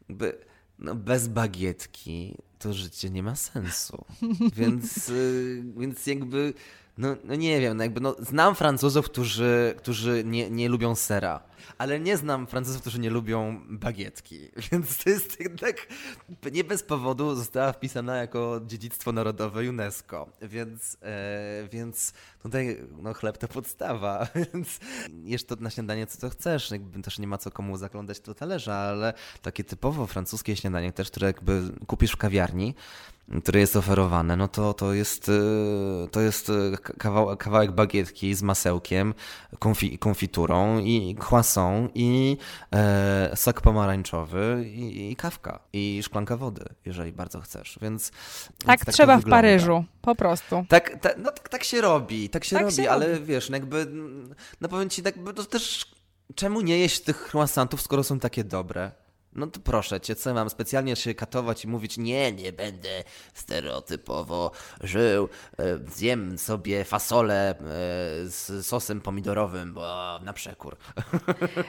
[0.09, 0.39] jakby,
[0.79, 4.05] no bez bagietki to życie nie ma sensu.
[4.57, 6.55] więc, y, więc jakby,
[6.99, 11.48] no, no nie wiem, no jakby, no, znam Francuzów, którzy, którzy nie, nie lubią sera
[11.79, 14.39] ale nie znam Francuzów, którzy nie lubią bagietki,
[14.73, 15.87] więc to jest jednak
[16.53, 23.39] nie bez powodu została wpisana jako dziedzictwo narodowe UNESCO, więc, e, więc tutaj no, chleb
[23.39, 24.79] to podstawa, więc
[25.25, 28.35] jesz to na śniadanie co to chcesz, jakby też nie ma co komu zaglądać do
[28.35, 32.75] talerza, ale takie typowo francuskie śniadanie też, które jakby kupisz w kawiarni,
[33.43, 36.53] które jest oferowane, no to, to jest, e, to jest
[36.99, 39.15] kawałek, kawałek bagietki z masełkiem,
[39.59, 41.48] konfi, konfiturą i croissant
[41.95, 42.37] i
[42.75, 48.11] e, sok pomarańczowy i, i, kawka i szklanka wody, jeżeli bardzo chcesz, więc...
[48.11, 50.65] Tak, więc tak trzeba w Paryżu, po prostu.
[50.69, 53.25] Tak, ta, no, tak, tak się robi, tak się tak robi, się ale robi.
[53.25, 53.87] wiesz, no jakby,
[54.61, 55.87] no powiem ci, jakby to też,
[56.35, 58.91] czemu nie jeść tych croissantów, skoro są takie dobre?
[59.39, 64.51] No to proszę cię, co mam specjalnie się katować i mówić, nie, nie będę stereotypowo
[64.81, 67.55] żył, e, zjem sobie fasolę e,
[68.27, 70.77] z sosem pomidorowym, bo na przekór.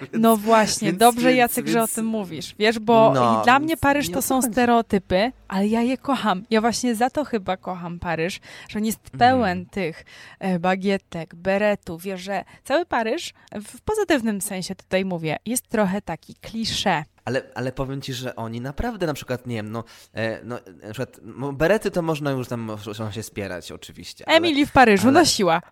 [0.01, 3.59] więc, no właśnie, więc, dobrze więc, Jacek, że o tym mówisz, wiesz, bo no, dla
[3.59, 6.43] mnie Paryż to są stereotypy, ale ja je kocham.
[6.49, 9.19] Ja właśnie za to chyba kocham Paryż, że on jest mhm.
[9.19, 9.65] pełen mm.
[9.65, 10.05] tych
[10.39, 16.35] e, bagietek, beretów, wiesz, że cały Paryż, w pozytywnym sensie tutaj mówię, jest trochę taki
[16.35, 20.59] klisze ale, ale powiem ci, że oni naprawdę na przykład, nie wiem, no, e, no
[20.81, 24.27] na przykład no, berety to można już tam można się spierać oczywiście.
[24.27, 25.61] Emily w Paryżu ale, nosiła.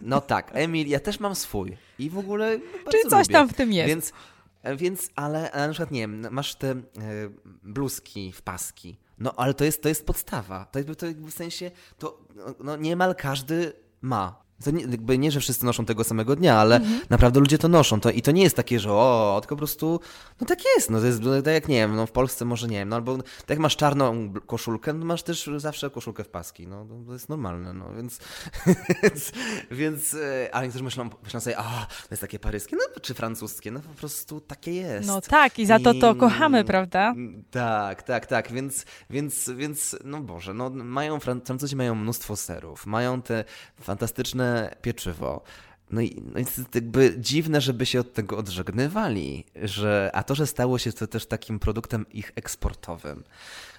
[0.00, 2.58] No tak, Emil, ja też mam swój i w ogóle
[2.90, 3.32] Czyli coś lubię.
[3.32, 3.88] tam w tym jest.
[3.88, 4.12] Więc,
[4.76, 6.74] więc ale, ale na przykład, nie wiem, masz te e,
[7.62, 10.64] bluzki w paski, no ale to jest, to jest podstawa.
[10.64, 12.18] To, jakby, to jakby w sensie, to
[12.60, 14.43] no, niemal każdy ma.
[14.64, 17.00] To nie, jakby nie, że wszyscy noszą tego samego dnia, ale mhm.
[17.10, 18.00] naprawdę ludzie to noszą.
[18.00, 20.00] To, I to nie jest takie, że o, tylko po prostu,
[20.40, 20.90] no tak jest.
[20.90, 22.96] No to jest no, tak jak, nie wiem, no w Polsce może nie wiem, no
[22.96, 26.66] albo tak jak masz czarną koszulkę, no masz też zawsze koszulkę w paski.
[26.66, 28.18] No to jest normalne, no więc,
[29.02, 29.32] więc,
[29.70, 30.16] więc
[30.52, 33.94] ale niektórzy myślą, myślą sobie, a, to jest takie paryskie, no czy francuskie, no po
[33.94, 35.06] prostu takie jest.
[35.06, 37.14] No tak i za to to kochamy, prawda?
[37.50, 43.22] Tak, tak, tak, więc, więc, więc no Boże, no mają, Francuzi mają mnóstwo serów, mają
[43.22, 43.44] te
[43.80, 44.43] fantastyczne
[44.82, 45.42] pieczywo.
[45.90, 50.46] No i, no jest jakby dziwne, żeby się od tego odżegnywali, że, a to, że
[50.46, 53.24] stało się to też takim produktem ich eksportowym,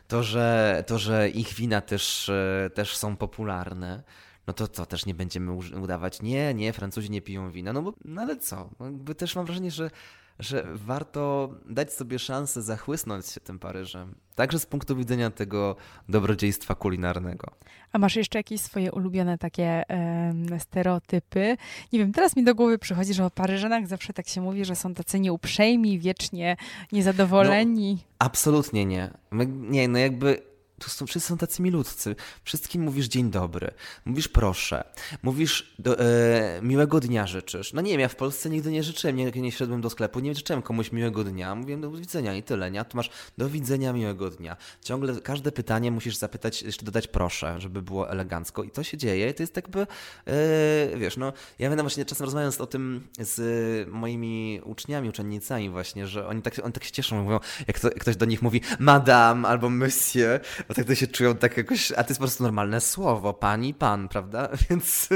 [0.08, 4.04] to, że, to, że ich wina też, e, też są popularne,
[4.48, 5.52] no to co, też nie będziemy
[5.82, 9.36] udawać, nie, nie, Francuzi nie piją wina, no bo, no ale co, no jakby też
[9.36, 9.92] mam wrażenie, że
[10.40, 14.16] że warto dać sobie szansę zachłysnąć się tym Paryżem.
[14.36, 15.76] Także z punktu widzenia tego
[16.10, 17.52] dobrodziejstwa kulinarnego.
[17.92, 21.58] A masz jeszcze jakieś swoje ulubione takie e, stereotypy?
[21.94, 24.76] Nie wiem, teraz mi do głowy przychodzi, że o Paryżanach zawsze tak się mówi, że
[24.76, 26.58] są tacy nieuprzejmi, wiecznie
[26.92, 27.94] niezadowoleni.
[27.94, 29.12] No, absolutnie nie.
[29.48, 32.16] Nie, no jakby to są, wszyscy są tacy milutcy.
[32.44, 33.72] Wszystkim mówisz dzień dobry,
[34.06, 34.84] mówisz proszę,
[35.24, 37.74] mówisz do, e, miłego dnia życzysz.
[37.74, 40.36] No nie wiem, ja w Polsce nigdy nie życzyłem, nie, nie wszedłem do sklepu, nie
[40.36, 42.80] życzyłem komuś miłego dnia, mówiłem do widzenia i tyle, nie?
[42.80, 44.58] A tu masz do widzenia, miłego dnia.
[44.82, 49.34] Ciągle każde pytanie musisz zapytać, jeszcze dodać proszę, żeby było elegancko i to się dzieje
[49.36, 54.62] to jest jakby, e, wiesz, no ja będę właśnie czasem rozmawiając o tym z moimi
[54.64, 58.26] uczniami, uczennicami właśnie, że oni tak, oni tak się cieszą, mówią, jak, to, ktoś do
[58.26, 60.40] nich mówi madame albo monsieur,
[60.76, 64.08] tak to się czują tak jakoś, a to jest po prostu normalne słowo, pani, pan,
[64.08, 64.50] prawda?
[64.70, 65.10] Więc,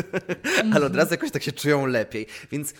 [0.73, 2.27] ale od razu jakoś tak się czują lepiej.
[2.51, 2.73] Więc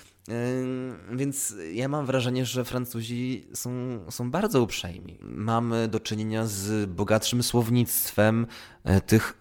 [1.11, 3.71] Więc ja mam wrażenie, że Francuzi są,
[4.09, 5.17] są bardzo uprzejmi.
[5.21, 8.47] Mamy do czynienia z bogatszym słownictwem
[8.83, 9.33] e, tych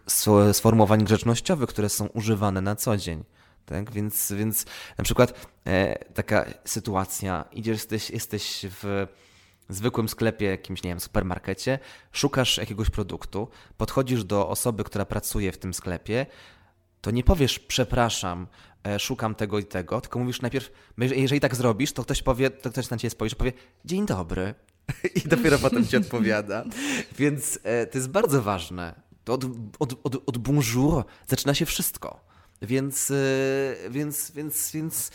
[0.53, 3.24] sformułowań grzecznościowych, które są używane na co dzień.
[3.66, 3.90] Tak?
[3.90, 4.64] Więc, więc
[4.98, 9.07] na przykład e, taka sytuacja, idziesz, jesteś, jesteś w
[9.68, 11.78] zwykłym sklepie, jakimś, nie wiem, supermarkecie,
[12.12, 16.26] szukasz jakiegoś produktu, podchodzisz do osoby, która pracuje w tym sklepie,
[17.00, 18.46] to nie powiesz przepraszam,
[18.85, 22.70] e, szukam tego i tego, tylko mówisz najpierw, jeżeli tak zrobisz, to ktoś powie, to
[22.70, 23.52] ktoś na ciebie spojrzy, powie
[23.85, 24.54] dzień dobry
[25.24, 26.64] i dopiero potem ci odpowiada.
[27.18, 28.94] Więc e, to jest bardzo ważne.
[29.24, 29.44] To od,
[29.78, 32.20] od, od, od bonjour zaczyna się wszystko.
[32.62, 35.11] Więc, e, więc, więc, więc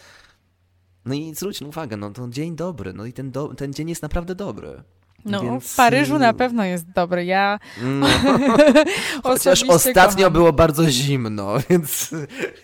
[1.06, 4.02] no i zwróćmy uwagę, no to dzień dobry, no i ten, do, ten dzień jest
[4.02, 4.84] naprawdę dobry.
[5.26, 5.74] No, Więc...
[5.74, 7.26] w Paryżu na pewno jest dobry.
[7.26, 7.60] Ja.
[7.82, 8.08] No.
[9.24, 10.34] Chociaż ostatnio kocham.
[10.34, 12.10] było bardzo zimno, więc,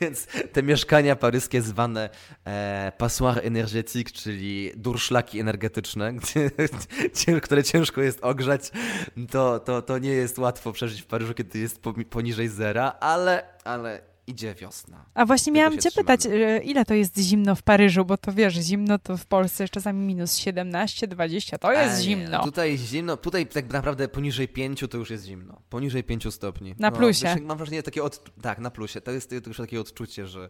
[0.02, 2.10] więc te mieszkania paryskie zwane
[2.46, 6.14] e, passoir énergétique, czyli durszlaki energetyczne,
[7.14, 8.72] gdzie, które ciężko jest ogrzać,
[9.32, 14.09] to, to, to nie jest łatwo przeżyć w Paryżu, kiedy jest poniżej zera, ale, ale
[14.30, 15.06] idzie wiosna.
[15.14, 18.54] A właśnie miałam cię pytać, e, ile to jest zimno w Paryżu, bo to wiesz,
[18.54, 22.44] zimno to w Polsce czasami minus 17, 20, to jest A, zimno.
[22.44, 25.62] Tutaj zimno, tutaj tak naprawdę poniżej 5 to już jest zimno.
[25.70, 26.76] Poniżej 5 stopni.
[26.80, 27.28] Na no, plusie.
[27.36, 28.24] Wiesz, mam wrażenie takie od...
[28.42, 29.02] tak, na plusie.
[29.02, 30.50] To jest już takie odczucie, że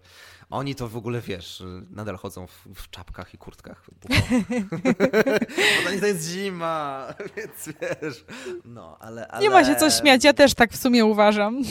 [0.49, 3.89] oni to w ogóle, wiesz, nadal chodzą w, w czapkach i kurtkach.
[5.83, 8.25] bo to jest zima, więc wiesz,
[8.65, 9.43] no, ale, ale...
[9.43, 11.61] Nie ma się co śmiać, ja też tak w sumie uważam.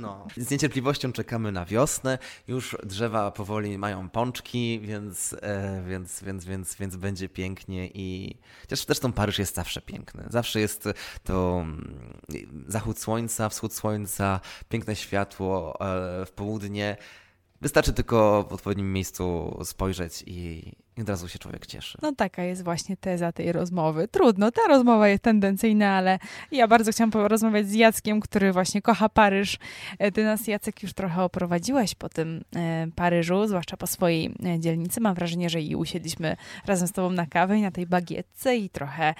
[0.00, 2.18] No, z niecierpliwością czekam czekamy na wiosnę.
[2.48, 8.86] Już drzewa powoli mają pączki, więc, e, więc, więc, więc, więc będzie pięknie i chociaż
[8.86, 10.24] zresztą Paryż jest zawsze piękny.
[10.30, 10.88] Zawsze jest
[11.24, 12.18] to mm,
[12.66, 16.96] zachód słońca, wschód słońca, piękne światło e, w południe.
[17.60, 21.98] Wystarczy tylko w odpowiednim miejscu spojrzeć i, i od razu się człowiek cieszy.
[22.02, 24.08] No taka jest właśnie teza tej rozmowy.
[24.08, 26.18] Trudno, ta rozmowa jest tendencyjna, ale
[26.52, 29.58] ja bardzo chciałam porozmawiać z Jackiem, który właśnie kocha Paryż.
[29.98, 34.60] E, ty nas, Jacek, już trochę oprowadziłeś po tym e, Paryżu, zwłaszcza po swojej e,
[34.60, 35.00] dzielnicy.
[35.00, 38.70] Mam wrażenie, że i usiedliśmy razem z tobą na kawę i na tej bagietce i
[38.70, 39.14] trochę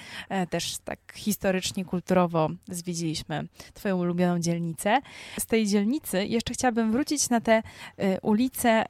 [0.50, 5.00] też tak historycznie, kulturowo zwiedziliśmy twoją ulubioną dzielnicę.
[5.38, 7.62] Z tej dzielnicy jeszcze chciałabym wrócić na tę
[8.22, 8.84] ulicę,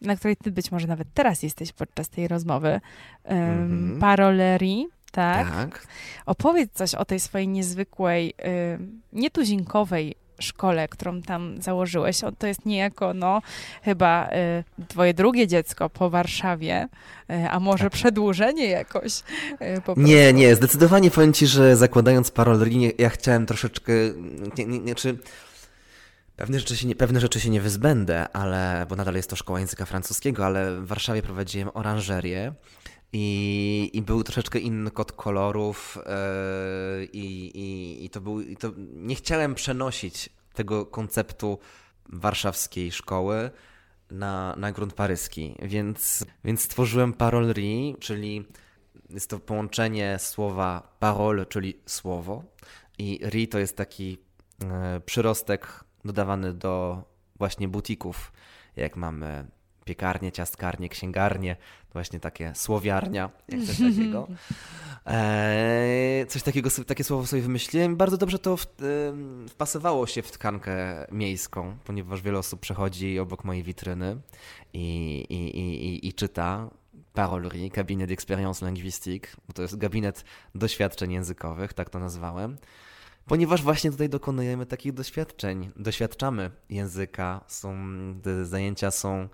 [0.00, 2.80] na której ty być może nawet teraz jesteś podczas tej rozmowy.
[3.24, 5.50] Um, Parolerii, tak?
[5.50, 5.86] tak?
[6.26, 8.34] Opowiedz coś o tej swojej niezwykłej,
[9.12, 12.20] nietuzinkowej szkole, którą tam założyłeś.
[12.38, 13.42] To jest niejako, no,
[13.82, 14.28] chyba
[14.78, 16.88] y, twoje drugie dziecko po Warszawie,
[17.30, 17.92] y, a może tak.
[17.92, 19.18] przedłużenie jakoś.
[19.18, 23.92] Y, nie, nie, zdecydowanie powiem ci, że zakładając Parolerii, ja chciałem troszeczkę,
[24.58, 25.18] nie, nie, nie, czy
[26.40, 29.60] Pewne rzeczy, się nie, pewne rzeczy się nie wyzbędę, ale, bo nadal jest to szkoła
[29.60, 32.54] języka francuskiego, ale w Warszawie prowadziłem oranżerię
[33.12, 35.98] i, i był troszeczkę inny kod kolorów
[36.98, 41.58] yy, i, i, to był, i to nie chciałem przenosić tego konceptu
[42.08, 43.50] warszawskiej szkoły
[44.10, 48.46] na, na grunt paryski, więc, więc stworzyłem parolerie, czyli
[49.10, 52.44] jest to połączenie słowa parole, czyli słowo
[52.98, 54.18] i ri to jest taki
[54.60, 57.02] yy, przyrostek dodawany do
[57.38, 58.32] właśnie butików,
[58.76, 59.46] jak mamy
[59.84, 61.56] piekarnię, ciastkarnię, księgarnię,
[61.92, 64.28] właśnie takie słowiarnia, jak coś takiego.
[65.06, 67.96] Eee, coś takiego, takie słowo sobie wymyśliłem.
[67.96, 68.66] Bardzo dobrze to w,
[69.48, 74.16] wpasowało się w tkankę miejską, ponieważ wiele osób przechodzi obok mojej witryny
[74.72, 76.70] i, i, i, i czyta
[77.12, 82.56] Parolerie, gabinet d'expérience linguistique, bo to jest gabinet doświadczeń językowych, tak to nazwałem
[83.30, 87.76] ponieważ właśnie tutaj dokonujemy takich doświadczeń, doświadczamy języka, są,
[88.42, 89.28] zajęcia są,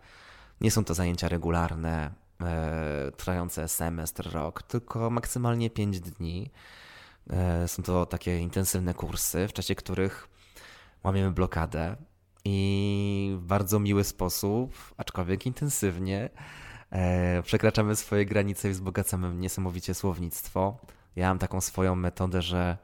[0.60, 6.50] nie są to zajęcia regularne, e, trwające semestr, rok, tylko maksymalnie 5 dni.
[7.30, 10.28] E, są to takie intensywne kursy, w czasie których
[11.04, 11.96] łamiemy blokadę
[12.44, 16.30] i w bardzo miły sposób, aczkolwiek intensywnie,
[16.90, 20.78] e, przekraczamy swoje granice i wzbogacamy niesamowicie słownictwo.
[21.16, 22.78] Ja mam taką swoją metodę, że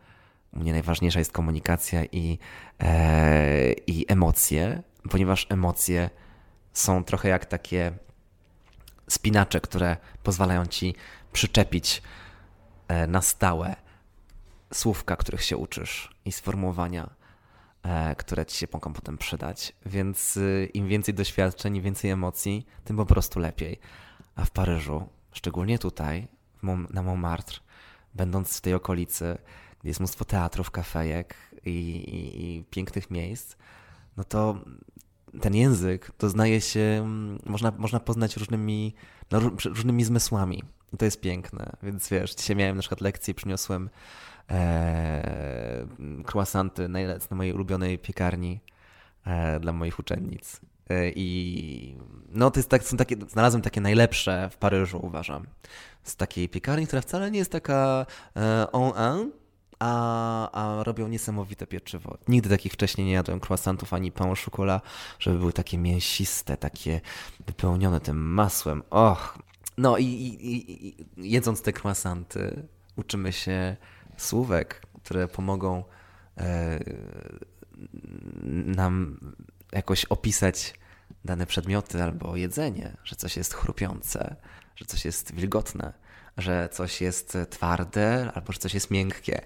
[0.52, 2.38] u mnie najważniejsza jest komunikacja i,
[2.80, 6.10] e, i emocje, ponieważ emocje
[6.72, 7.92] są trochę jak takie
[9.08, 10.94] spinacze, które pozwalają ci
[11.32, 12.02] przyczepić
[12.88, 13.76] e, na stałe
[14.72, 17.10] słówka, których się uczysz i sformułowania,
[17.82, 19.72] e, które ci się mogą potem przydać.
[19.86, 23.78] Więc e, im więcej doświadczeń, im więcej emocji, tym po prostu lepiej.
[24.36, 26.28] A w Paryżu, szczególnie tutaj,
[26.90, 27.58] na Montmartre,
[28.14, 29.38] będąc w tej okolicy,
[29.84, 33.56] jest mnóstwo teatrów, kafejek i, i, i pięknych miejsc,
[34.16, 34.64] no to
[35.40, 38.94] ten język doznaje się, mm, można, można poznać różnymi,
[39.30, 40.62] no, różnymi zmysłami.
[40.92, 41.72] I to jest piękne.
[41.82, 43.90] Więc wiesz, dzisiaj miałem na przykład lekcję, przyniosłem
[44.50, 45.86] e,
[46.32, 46.88] croissanty
[47.20, 48.60] z mojej ulubionej piekarni
[49.24, 50.60] e, dla moich uczennic.
[50.90, 51.96] E, I
[52.28, 55.46] no to jest tak, są takie, znalazłem takie najlepsze w Paryżu, uważam.
[56.02, 58.06] Z takiej piekarni, która wcale nie jest taka
[58.36, 59.32] e, en un,
[59.82, 62.18] a, a robią niesamowite pieczywo.
[62.28, 64.82] Nigdy takich wcześniej nie jadłem croissantów ani pain chocolat,
[65.18, 67.00] żeby były takie mięsiste, takie
[67.46, 68.82] wypełnione tym masłem.
[68.90, 69.38] Och!
[69.78, 72.66] No i, i, i jedząc te croissanty
[72.96, 73.76] uczymy się
[74.16, 75.84] słówek, które pomogą
[76.38, 76.78] e,
[78.66, 79.18] nam
[79.72, 80.74] jakoś opisać
[81.24, 84.36] dane przedmioty albo jedzenie, że coś jest chrupiące,
[84.76, 85.92] że coś jest wilgotne
[86.36, 89.40] że coś jest twarde albo że coś jest miękkie,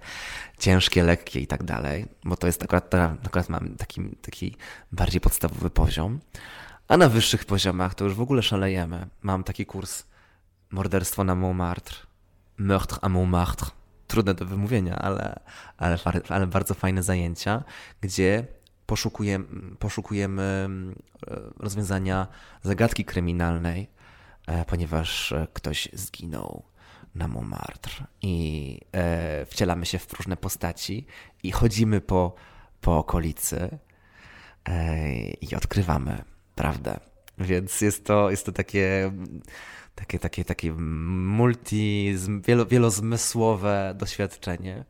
[0.59, 2.95] ciężkie, lekkie i tak dalej, bo to jest akurat,
[3.26, 4.57] akurat mam taki, taki
[4.93, 6.20] bardziej podstawowy poziom.
[6.89, 9.07] A na wyższych poziomach to już w ogóle szalejemy.
[9.22, 10.05] Mam taki kurs
[10.70, 11.97] Morderstwo na Montmartre,
[12.59, 13.70] Meurtre à Montmartre.
[14.07, 15.41] Trudne do wymówienia, ale,
[15.78, 17.64] ale, ale bardzo fajne zajęcia,
[18.01, 18.47] gdzie
[18.87, 19.45] poszukujemy,
[19.78, 20.68] poszukujemy
[21.26, 22.26] e, rozwiązania
[22.62, 23.89] zagadki kryminalnej,
[24.47, 26.62] e, ponieważ ktoś zginął
[27.17, 31.07] na Montmartre i e, wcielamy się w różne postaci
[31.43, 32.35] i chodzimy po,
[32.81, 33.79] po okolicy
[34.64, 37.01] e, i odkrywamy prawdę.
[37.39, 39.12] Więc jest to, jest to takie,
[39.95, 42.14] takie, takie, takie multi,
[42.47, 44.85] wielo, wielozmysłowe doświadczenie,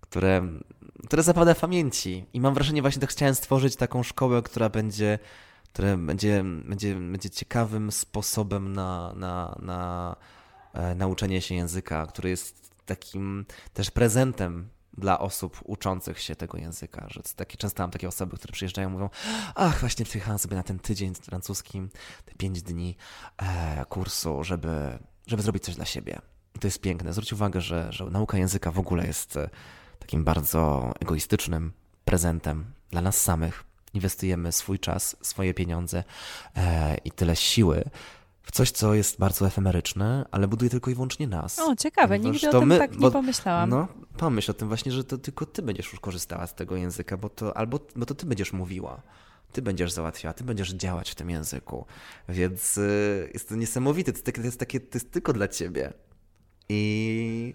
[0.00, 0.48] które,
[1.06, 2.24] które zapada w pamięci.
[2.32, 5.18] I mam wrażenie, właśnie tak chciałem stworzyć taką szkołę, która będzie,
[5.72, 10.16] która będzie, będzie, będzie ciekawym sposobem na, na, na
[10.96, 14.68] nauczenie się języka, który jest takim też prezentem
[14.98, 18.92] dla osób uczących się tego języka, że takie, często mam takie osoby, które przyjeżdżają i
[18.92, 19.10] mówią,
[19.54, 21.90] ach, właśnie przyjechałem sobie na ten tydzień francuskim,
[22.24, 22.96] te pięć dni
[23.36, 26.18] e, kursu, żeby, żeby zrobić coś dla siebie.
[26.54, 27.12] I to jest piękne.
[27.12, 29.50] Zwróć uwagę, że, że nauka języka w ogóle jest e,
[29.98, 31.72] takim bardzo egoistycznym
[32.04, 33.64] prezentem dla nas samych.
[33.94, 36.04] Inwestujemy swój czas, swoje pieniądze
[36.56, 37.84] e, i tyle siły
[38.42, 41.58] w coś, co jest bardzo efemeryczne, ale buduje tylko i wyłącznie nas.
[41.58, 43.70] O, ciekawe, nigdy o tym my, tak nie bo, pomyślałam.
[43.70, 47.16] No, pomyśl o tym właśnie, że to tylko ty będziesz już korzystała z tego języka,
[47.16, 49.02] bo to, albo bo to ty będziesz mówiła.
[49.52, 51.86] Ty będziesz załatwiała, ty będziesz działać w tym języku.
[52.28, 55.92] Więc y, jest to niesamowite, to, to, jest takie, to jest tylko dla ciebie.
[56.68, 57.54] I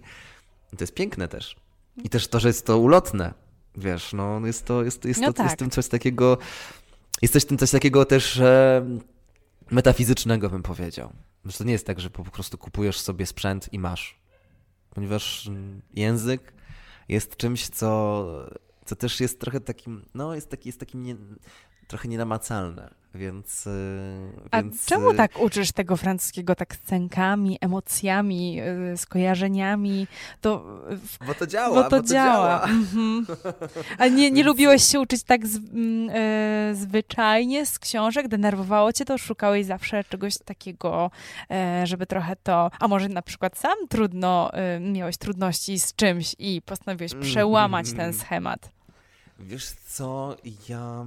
[0.78, 1.56] to jest piękne też.
[2.04, 3.34] I też to, że jest to ulotne.
[3.78, 5.46] Wiesz, no jest to, jest, jest, no to, tak.
[5.46, 6.38] jest tym coś takiego,
[7.22, 8.86] jest też tym coś takiego też, że
[9.72, 11.14] metafizycznego, bym powiedział.
[11.46, 14.20] Że to nie jest tak, że po prostu kupujesz sobie sprzęt i masz.
[14.90, 15.50] Ponieważ
[15.94, 16.54] język
[17.10, 18.26] jest czymś, co,
[18.86, 21.16] co też jest trochę takim, no jest, taki, jest takim nie,
[21.88, 22.90] trochę nienamacalne.
[23.16, 23.72] Więc, y,
[24.52, 24.86] A więc...
[24.86, 28.62] czemu y, tak uczysz tego francuskiego tak scenkami, emocjami,
[28.94, 30.08] y, skojarzeniami?
[30.42, 30.66] To,
[31.28, 31.76] bo to działa.
[31.76, 32.34] Bo to, bo to działa.
[32.34, 32.64] działa.
[32.64, 33.26] Mhm.
[33.98, 35.62] A nie, nie lubiłeś się uczyć tak z, y,
[36.76, 38.28] zwyczajnie z książek?
[38.28, 39.18] Denerwowało cię to?
[39.18, 41.12] Szukałeś zawsze czegoś takiego,
[41.84, 42.72] y, żeby trochę to...
[42.80, 48.14] A może na przykład sam trudno, y, miałeś trudności z czymś i postanowiłeś przełamać ten
[48.14, 48.72] schemat?
[49.40, 50.36] Wiesz co,
[50.70, 51.06] ja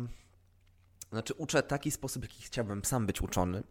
[1.12, 3.62] znaczy uczę taki sposób, jaki chciałbym sam być uczony.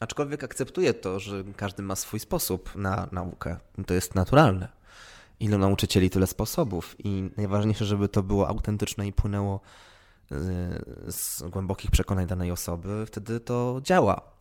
[0.00, 3.56] Aczkolwiek akceptuję to, że każdy ma swój sposób na naukę.
[3.86, 4.68] To jest naturalne.
[5.40, 6.96] Ilu nauczycieli, tyle sposobów.
[6.98, 9.60] I najważniejsze, żeby to było autentyczne i płynęło
[10.32, 14.38] y, z głębokich przekonań danej osoby, wtedy to działa.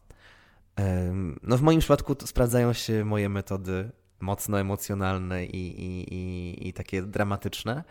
[1.44, 7.02] No w moim przypadku sprawdzają się moje metody mocno emocjonalne i, i, i, i takie
[7.02, 7.84] dramatyczne.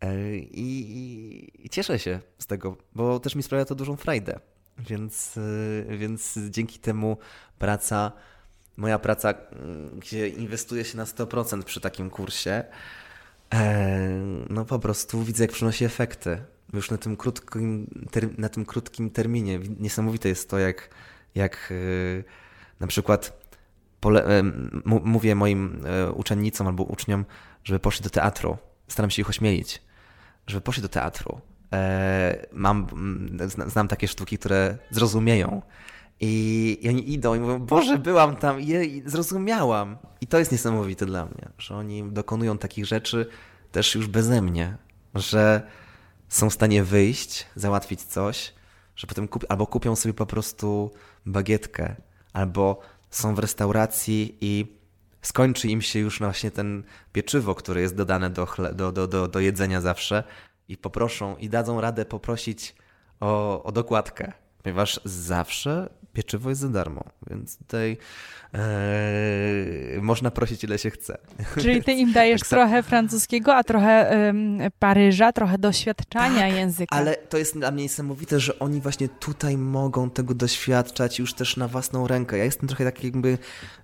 [0.00, 4.40] E, I, I, cieszę się z tego, bo też mi sprawia to dużą frajdę.
[4.78, 5.38] Więc,
[5.88, 7.16] e, więc dzięki temu
[7.58, 8.12] praca,
[8.76, 9.34] moja praca,
[9.98, 12.64] gdzie inwestuje się na 100% przy takim kursie,
[13.54, 14.08] e,
[14.50, 16.42] no po prostu widzę, jak przynosi efekty.
[16.72, 17.86] Już na tym krótkim,
[18.38, 19.60] na tym krótkim terminie.
[19.78, 20.90] Niesamowite jest to, jak,
[21.34, 21.72] jak
[22.80, 23.40] na przykład
[24.00, 24.42] pole,
[24.84, 25.84] mówię moim
[26.14, 27.24] uczennicom albo uczniom,
[27.64, 28.58] żeby poszli do teatru.
[28.88, 29.82] Staram się ich ośmielić
[30.50, 31.40] żeby poszli do teatru.
[31.72, 32.86] E, mam,
[33.66, 35.62] znam takie sztuki, które zrozumieją.
[36.20, 39.96] I, oni idą i mówią, Boże, byłam tam i, zrozumiałam.
[40.20, 43.26] I to jest niesamowite dla mnie, że oni dokonują takich rzeczy
[43.72, 44.76] też już beze mnie,
[45.14, 45.62] że
[46.28, 48.54] są w stanie wyjść, załatwić coś,
[48.96, 50.90] że potem albo kupią sobie po prostu
[51.26, 51.96] bagietkę,
[52.32, 52.80] albo
[53.10, 54.79] są w restauracji i
[55.22, 59.28] skończy im się już właśnie ten pieczywo, które jest dodane do, chle, do, do, do,
[59.28, 60.24] do jedzenia zawsze
[60.68, 62.74] i poproszą i dadzą radę poprosić
[63.20, 67.96] o, o dokładkę, ponieważ zawsze pieczywo jest za darmo, więc tutaj
[68.54, 68.58] e,
[70.02, 71.18] można prosić ile się chce.
[71.62, 74.10] Czyli ty im dajesz tak trochę francuskiego, a trochę
[74.78, 76.96] Paryża, trochę doświadczania tak, języka.
[76.96, 81.56] Ale to jest dla mnie niesamowite, że oni właśnie tutaj mogą tego doświadczać już też
[81.56, 82.38] na własną rękę.
[82.38, 83.38] Ja jestem trochę tak jakby,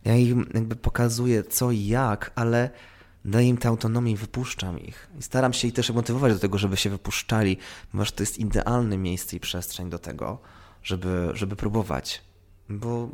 [0.05, 2.71] ja im jakby pokazuję co i jak, ale
[3.25, 5.09] daję im tę autonomię i wypuszczam ich.
[5.19, 7.59] I staram się ich też motywować do tego, żeby się wypuszczali,
[7.91, 10.39] ponieważ to jest idealne miejsce i przestrzeń do tego,
[10.87, 12.23] żeby, żeby próbować.
[12.69, 13.09] Bo,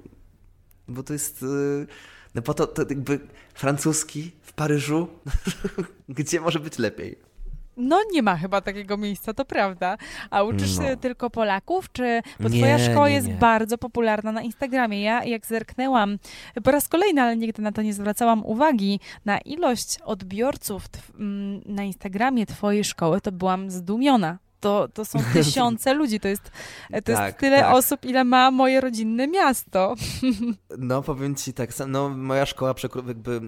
[0.88, 1.42] bo to jest.
[1.42, 1.86] Y,
[2.34, 3.20] no po to, to jakby
[3.54, 5.08] francuski w Paryżu,
[6.08, 7.18] gdzie może być lepiej?
[7.76, 9.96] No nie ma chyba takiego miejsca, to prawda.
[10.30, 10.96] A uczysz no.
[10.96, 13.28] tylko Polaków, czy bo nie, twoja szkoła nie, nie.
[13.28, 15.02] jest bardzo popularna na Instagramie.
[15.02, 16.18] Ja jak zerknęłam
[16.64, 20.84] po raz kolejny, ale nigdy na to nie zwracałam uwagi, na ilość odbiorców
[21.66, 26.50] na Instagramie twojej szkoły, to byłam zdumiona to, to są tysiące ludzi, to jest, to
[26.90, 27.74] tak, jest tyle tak.
[27.74, 29.94] osób, ile ma moje rodzinne miasto.
[30.78, 32.74] No powiem ci tak, no moja szkoła
[33.08, 33.40] jakby...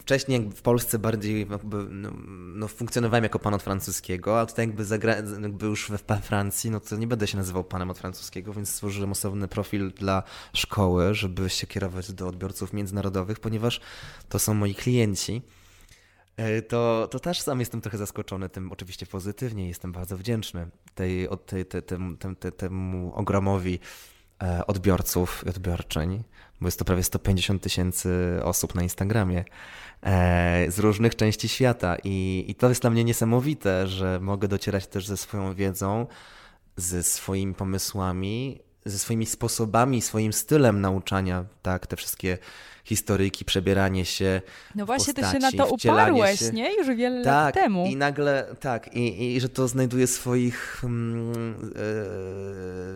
[0.00, 2.10] Wcześniej w Polsce bardziej jakby, no,
[2.54, 6.80] no, funkcjonowałem jako pan od francuskiego, a tutaj jakby, zagra- jakby już we Francji, no
[6.80, 10.22] to nie będę się nazywał panem od francuskiego, więc stworzyłem osobny profil dla
[10.52, 13.80] szkoły, żeby się kierować do odbiorców międzynarodowych, ponieważ
[14.28, 15.42] to są moi klienci.
[16.38, 21.28] E, to, to też sam jestem trochę zaskoczony tym, oczywiście pozytywnie, jestem bardzo wdzięczny tej,
[21.46, 23.78] tej, tej, tem, tem, temu ogromowi
[24.42, 26.24] e, odbiorców i odbiorczyń,
[26.60, 29.44] bo jest to prawie 150 tysięcy osób na Instagramie
[30.02, 31.96] e, z różnych części świata.
[32.04, 36.06] I, i to jest dla mnie niesamowite, że mogę docierać też ze swoją wiedzą,
[36.76, 42.38] ze swoimi pomysłami, ze swoimi sposobami, swoim stylem nauczania, tak, te wszystkie
[42.88, 44.40] historyjki, przebieranie się.
[44.74, 46.50] No właśnie, postaci, ty się na to uparłeś, się.
[46.50, 46.74] nie?
[46.74, 47.86] Już wiele tak, lat temu.
[47.86, 51.72] I nagle, tak, i, i że to znajduje swoich, mm,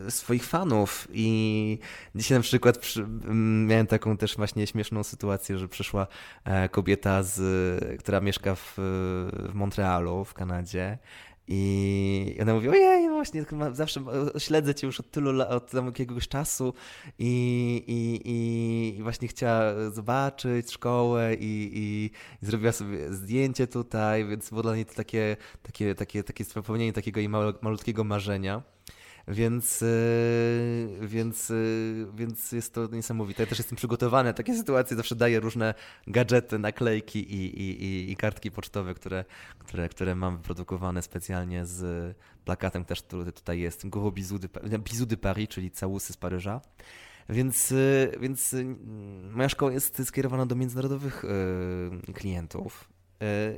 [0.07, 1.09] e, swoich fanów.
[1.13, 1.79] I
[2.15, 6.07] dzisiaj na przykład przy, mm, miałem taką też właśnie śmieszną sytuację, że przyszła
[6.45, 7.41] e, kobieta, z,
[8.01, 10.99] która mieszka w, w Montrealu, w Kanadzie.
[11.55, 14.01] I ona mówi, ojej, no właśnie, zawsze
[14.39, 16.75] śledzę cię już od tylu od tam jakiegoś czasu
[17.19, 17.85] i,
[18.25, 22.11] i, i właśnie chciała zobaczyć szkołę i, i,
[22.43, 26.93] i, zrobiła sobie zdjęcie tutaj, więc było dla niej to takie, takie, takie, takie spełnienie
[26.93, 27.29] takiego jej
[27.63, 28.63] malutkiego marzenia.
[29.29, 29.87] Więc, e,
[31.01, 31.55] więc, e,
[32.15, 33.43] więc jest to niesamowite.
[33.43, 35.75] Ja też jestem przygotowany na takie sytuacje, zawsze daję różne
[36.07, 39.25] gadżety, naklejki i, i, i, kartki pocztowe, które,
[39.59, 43.89] które, które mam wyprodukowane specjalnie z plakatem też, który tutaj jest.
[43.89, 44.15] Gros
[44.79, 46.61] bisous de Paris, czyli całusy z Paryża.
[47.29, 48.55] Więc, e, więc
[49.31, 51.25] moja szkoła jest skierowana do międzynarodowych
[52.15, 52.89] klientów.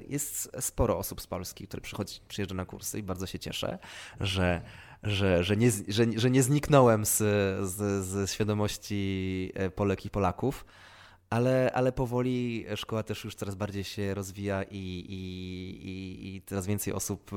[0.09, 3.79] Jest sporo osób z Polski, które przychodzi, przyjeżdża na kursy i bardzo się cieszę,
[4.21, 4.62] że
[5.05, 7.17] że, że, nie, że, że nie zniknąłem z,
[7.69, 10.65] z, z świadomości e, Polek i Polaków,
[11.31, 14.77] ale, ale powoli szkoła też już coraz bardziej się rozwija i,
[15.09, 17.37] i, i, i coraz więcej osób e,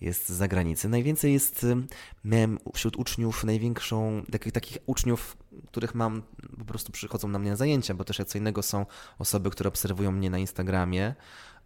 [0.00, 0.88] jest z zagranicy.
[0.88, 1.76] Najwięcej jest, e,
[2.24, 6.22] miałem wśród uczniów największą, takich, takich uczniów, których mam,
[6.58, 8.86] po prostu przychodzą na mnie na zajęcia, bo też co innego są
[9.18, 11.14] osoby, które obserwują mnie na Instagramie,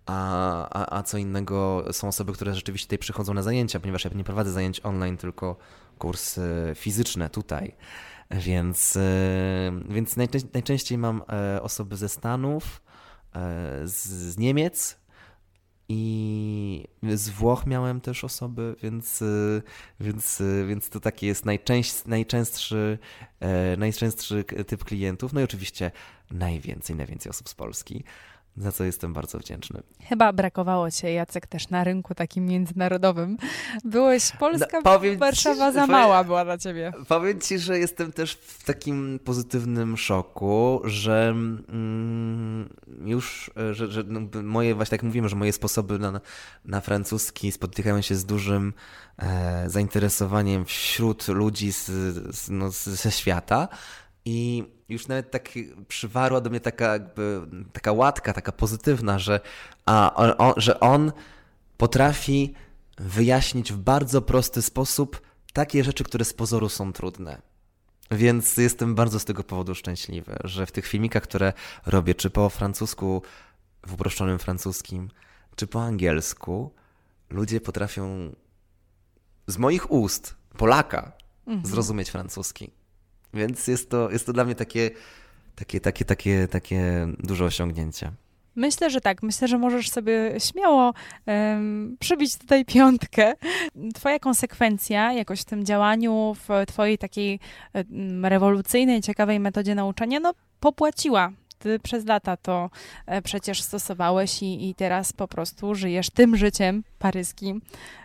[0.07, 4.11] a, a, a co innego są osoby, które rzeczywiście tutaj przychodzą na zajęcia, ponieważ ja
[4.15, 5.57] nie prowadzę zajęć online, tylko
[5.99, 7.77] kursy fizyczne tutaj.
[8.31, 9.01] Więc, e,
[9.89, 10.17] więc
[10.53, 12.83] najczęściej mam e, osoby ze Stanów,
[13.35, 15.03] e, z, Niemiec,
[15.89, 19.25] i z Włoch miałem też osoby, więc,
[20.01, 22.99] więc, więc to taki jest najczęst, najczęstszy,
[23.79, 25.33] najczęstszy typ klientów.
[25.33, 25.91] No i oczywiście
[26.31, 28.05] najwięcej, najwięcej osób z Polski
[28.57, 29.83] za co jestem bardzo wdzięczny.
[30.01, 33.37] Chyba brakowało cię, Jacek, też na rynku takim międzynarodowym.
[33.85, 36.93] Byłeś Polska, no, Warszawa ci, za mała była dla ciebie.
[37.09, 42.69] Powiem ci, że jestem też w takim pozytywnym szoku, że mm,
[43.05, 46.21] już, że, że no, moje, właśnie tak mówimy, że moje sposoby na,
[46.65, 48.73] na francuski spotykają się z dużym
[49.19, 51.87] e, zainteresowaniem wśród ludzi z,
[52.37, 53.69] z, no, ze świata
[54.25, 55.49] i już nawet tak
[55.89, 57.41] przywarła do mnie taka, jakby,
[57.73, 59.41] taka łatka, taka pozytywna, że,
[59.87, 61.13] a, on, on, że on
[61.77, 62.55] potrafi
[62.99, 65.21] wyjaśnić w bardzo prosty sposób
[65.53, 67.43] takie rzeczy, które z pozoru są trudne.
[68.11, 71.53] Więc jestem bardzo z tego powodu szczęśliwy, że w tych filmikach, które
[71.87, 73.23] robię, czy po francusku,
[73.87, 75.11] w uproszczonym francuskim,
[75.57, 76.75] czy po angielsku,
[77.31, 78.35] ludzie potrafią
[79.47, 81.13] z moich ust, Polaka,
[81.47, 81.67] mhm.
[81.67, 82.71] zrozumieć francuski.
[83.35, 84.91] Więc jest to, jest to dla mnie takie,
[85.57, 88.13] takie, takie, takie, takie duże osiągnięcie.
[88.57, 89.23] Myślę, że tak.
[89.23, 90.95] Myślę, że możesz sobie śmiało
[91.27, 93.35] um, przybić tutaj piątkę.
[93.95, 97.41] Twoja konsekwencja jakoś w tym działaniu, w twojej takiej
[97.75, 101.33] um, rewolucyjnej, ciekawej metodzie nauczania, no popłaciła.
[101.59, 102.71] Ty przez lata to
[103.07, 107.63] e, przecież stosowałeś i, i teraz po prostu żyjesz tym życiem paryskim,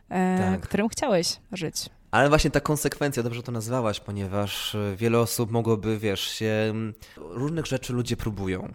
[0.10, 0.62] e, tak.
[0.62, 1.90] którym chciałeś żyć.
[2.12, 6.74] Ale właśnie ta konsekwencja, dobrze to nazwałaś, ponieważ e, wiele osób mogłoby, wiesz, się...
[7.18, 8.74] Różnych rzeczy ludzie próbują.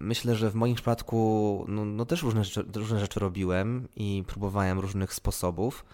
[0.00, 4.80] Myślę, że w moim przypadku no, no też różne rzeczy, różne rzeczy robiłem i próbowałem
[4.80, 5.84] różnych sposobów,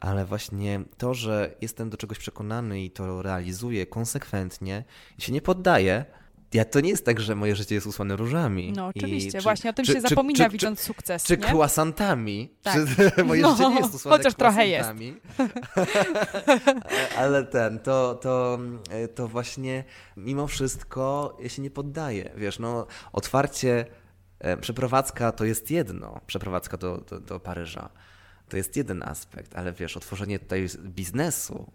[0.00, 4.84] ale właśnie to, że jestem do czegoś przekonany i to realizuję konsekwentnie
[5.18, 6.04] i się nie poddaję,
[6.54, 8.72] ja to nie jest tak, że moje życie jest usłane różami.
[8.76, 11.24] No oczywiście, właśnie o tym czy, się czy, zapomina czy, widząc sukces.
[11.24, 11.44] Czy nie?
[11.44, 12.54] croissantami.
[12.62, 12.74] Tak.
[13.16, 14.90] Czy, moje no, życie nie jest usłane Chociaż trochę jest.
[17.18, 18.58] Ale ten, to, to,
[19.14, 19.84] to właśnie
[20.16, 22.32] mimo wszystko ja się nie poddaję.
[22.36, 23.86] Wiesz, no otwarcie,
[24.38, 27.88] e, przeprowadzka to jest jedno, przeprowadzka do, do, do Paryża.
[28.48, 31.72] To jest jeden aspekt, ale wiesz, otworzenie tutaj biznesu,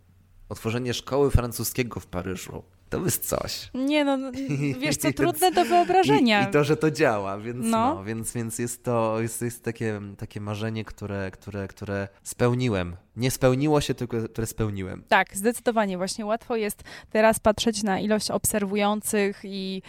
[0.50, 3.70] otworzenie szkoły francuskiego w Paryżu, to jest coś.
[3.74, 4.32] Nie no,
[4.80, 6.46] wiesz co, trudne do wyobrażenia.
[6.46, 7.96] I, I, to, że to działa, więc, no.
[7.96, 8.04] no.
[8.04, 13.82] więc, więc jest to jest, jest takie, takie marzenie, które, które, które spełniłem nie spełniło
[13.82, 15.04] się, tylko które spełniłem.
[15.08, 15.98] Tak, zdecydowanie.
[15.98, 19.82] Właśnie łatwo jest teraz patrzeć na ilość obserwujących i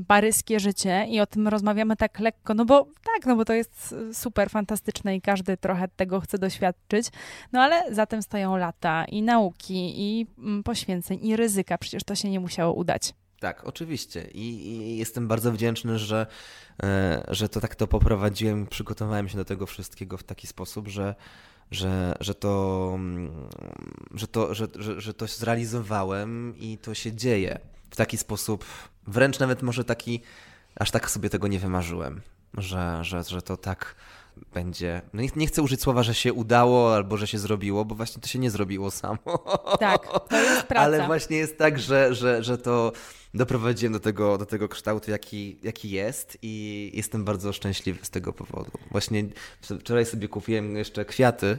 [0.00, 3.52] y, paryskie życie i o tym rozmawiamy tak lekko, no bo tak, no bo to
[3.52, 7.06] jest super fantastyczne i każdy trochę tego chce doświadczyć,
[7.52, 10.26] no ale za tym stoją lata i nauki i
[10.60, 11.78] y, poświęceń i ryzyka.
[11.78, 13.14] Przecież to się nie musiało udać.
[13.40, 14.28] Tak, oczywiście.
[14.34, 16.26] I, I, jestem bardzo wdzięczny, że,
[16.82, 21.14] e, że to tak to poprowadziłem, przygotowałem się do tego wszystkiego w taki sposób, że
[21.70, 23.48] że, że, to, mm,
[24.14, 27.58] że, to, że, że, że to zrealizowałem i to się dzieje
[27.90, 28.64] w taki sposób,
[29.06, 30.20] wręcz nawet może taki,
[30.76, 32.20] aż tak sobie tego nie wymarzyłem,
[32.58, 33.94] że, że, że to tak
[34.54, 35.02] będzie.
[35.12, 38.22] No nie, nie chcę użyć słowa, że się udało albo że się zrobiło, bo właśnie
[38.22, 39.44] to się nie zrobiło samo.
[39.80, 40.82] Tak, to jest praca.
[40.82, 42.92] Ale właśnie jest tak, że, że, że to
[43.36, 48.32] doprowadziłem do tego, do tego kształtu, jaki, jaki jest i jestem bardzo szczęśliwy z tego
[48.32, 48.70] powodu.
[48.90, 49.24] Właśnie
[49.80, 51.58] wczoraj sobie kupiłem jeszcze kwiaty,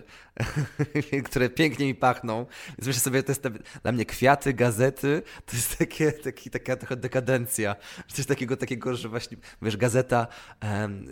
[1.30, 3.44] które pięknie mi pachną, więc myślę sobie, to jest
[3.84, 7.76] dla mnie kwiaty, gazety, to jest takie, taki, taka trochę dekadencja.
[8.08, 10.28] Coś takiego, takiego, że właśnie, wiesz, gazeta,
[10.64, 11.06] um,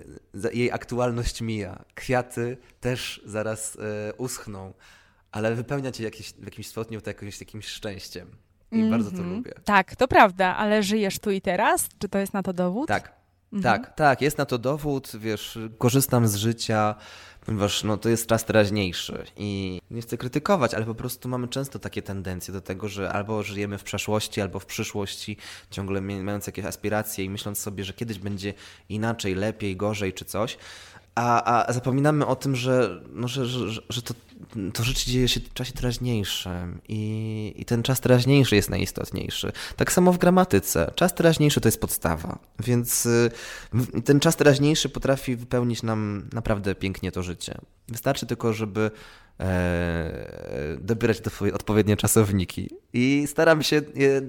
[0.53, 4.73] jej aktualność mija, kwiaty też zaraz e, uschną,
[5.31, 8.44] ale wypełnia cię jakieś, w jakimś stopniu to jakimś szczęściem.
[8.75, 8.91] I mm -hmm.
[8.91, 9.35] bardzo to mhm.
[9.35, 9.51] lubię.
[9.65, 11.89] Tak, to prawda, ale żyjesz tu i teraz?
[11.99, 12.87] Czy to jest na to dowód?
[12.87, 13.13] Tak.
[13.53, 13.63] Mhm.
[13.63, 16.95] Tak, tak, jest na to dowód, wiesz, korzystam z życia,
[17.45, 21.79] ponieważ no, to jest czas teraźniejszy i nie chcę krytykować, ale po prostu mamy często
[21.79, 25.37] takie tendencje do tego, że albo żyjemy w przeszłości, albo w przyszłości,
[25.71, 28.53] ciągle mając jakieś aspiracje i myśląc sobie, że kiedyś będzie
[28.89, 30.57] inaczej, lepiej, gorzej czy coś,
[31.15, 34.13] a, a zapominamy o tym, że, no, że, że, że to,
[34.73, 39.51] to rzeczy dzieje się w czasie teraźniejszym i, i ten czas teraźniejszy jest najistotniejszy.
[39.75, 40.91] Tak samo w gramatyce.
[40.95, 43.31] Czas teraźniejszy to jest podstawa, więc y,
[44.05, 47.57] ten czas teraźniejszy potrafi wypełnić nam naprawdę pięknie to życie.
[47.87, 48.91] Wystarczy tylko, żeby
[49.39, 51.21] e, dobierać
[51.53, 52.69] odpowiednie czasowniki.
[52.93, 54.21] I staram się je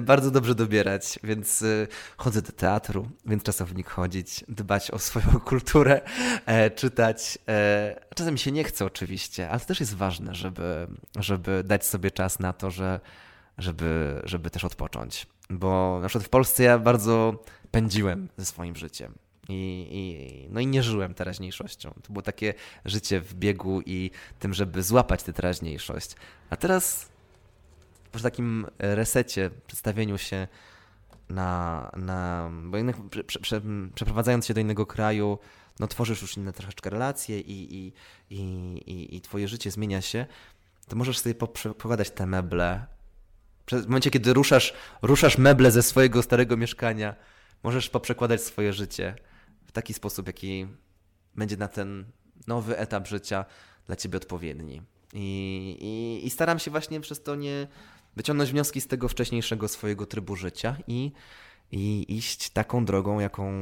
[0.00, 1.86] bardzo dobrze dobierać, więc e,
[2.16, 6.00] chodzę do teatru, więc czasownik chodzić, dbać o swoją kulturę,
[6.46, 7.38] e, czytać.
[7.48, 10.86] E, czasem się nie chce oczywiście, ale to też jest ważne, żeby,
[11.16, 13.00] żeby dać sobie czas na to, że,
[13.58, 15.26] żeby, żeby też odpocząć.
[15.50, 19.14] Bo na przykład w Polsce ja bardzo pędziłem ze swoim życiem.
[19.48, 21.94] I, i, no i nie żyłem teraźniejszością.
[22.02, 26.14] To było takie życie w biegu i tym, żeby złapać tę teraźniejszość.
[26.50, 27.08] A teraz
[28.12, 30.48] po takim resecie, przedstawieniu się
[31.28, 32.96] na, na bo jednak
[33.26, 33.60] prze, prze,
[33.94, 35.38] przeprowadzając się do innego kraju,
[35.80, 37.92] no tworzysz już inne troszeczkę relacje i, i,
[38.30, 38.40] i,
[38.86, 40.26] i, i twoje życie zmienia się,
[40.88, 42.86] to możesz sobie pokładać te meble.
[43.72, 47.14] W momencie, kiedy ruszasz, ruszasz meble ze swojego starego mieszkania,
[47.62, 49.14] możesz poprzekładać swoje życie
[49.68, 50.66] w taki sposób, jaki
[51.34, 52.04] będzie na ten
[52.46, 53.44] nowy etap życia
[53.86, 54.82] dla ciebie odpowiedni.
[55.12, 57.66] I, i, i staram się właśnie przez to nie
[58.16, 61.12] wyciągnąć wnioski z tego wcześniejszego swojego trybu życia i,
[61.72, 63.52] i iść taką drogą, jaką,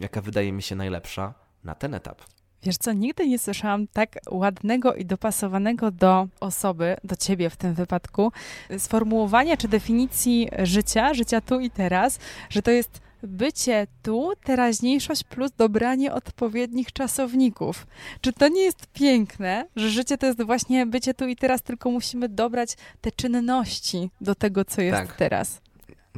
[0.00, 1.34] jaka wydaje mi się najlepsza
[1.64, 2.22] na ten etap.
[2.62, 7.74] Wiesz co, nigdy nie słyszałam tak ładnego i dopasowanego do osoby, do ciebie w tym
[7.74, 8.32] wypadku,
[8.78, 12.18] sformułowania czy definicji życia, życia tu i teraz,
[12.50, 17.86] że to jest bycie tu, teraźniejszość plus dobranie odpowiednich czasowników.
[18.20, 21.90] Czy to nie jest piękne, że życie to jest właśnie bycie tu i teraz, tylko
[21.90, 25.16] musimy dobrać te czynności do tego, co jest tak.
[25.16, 25.60] teraz?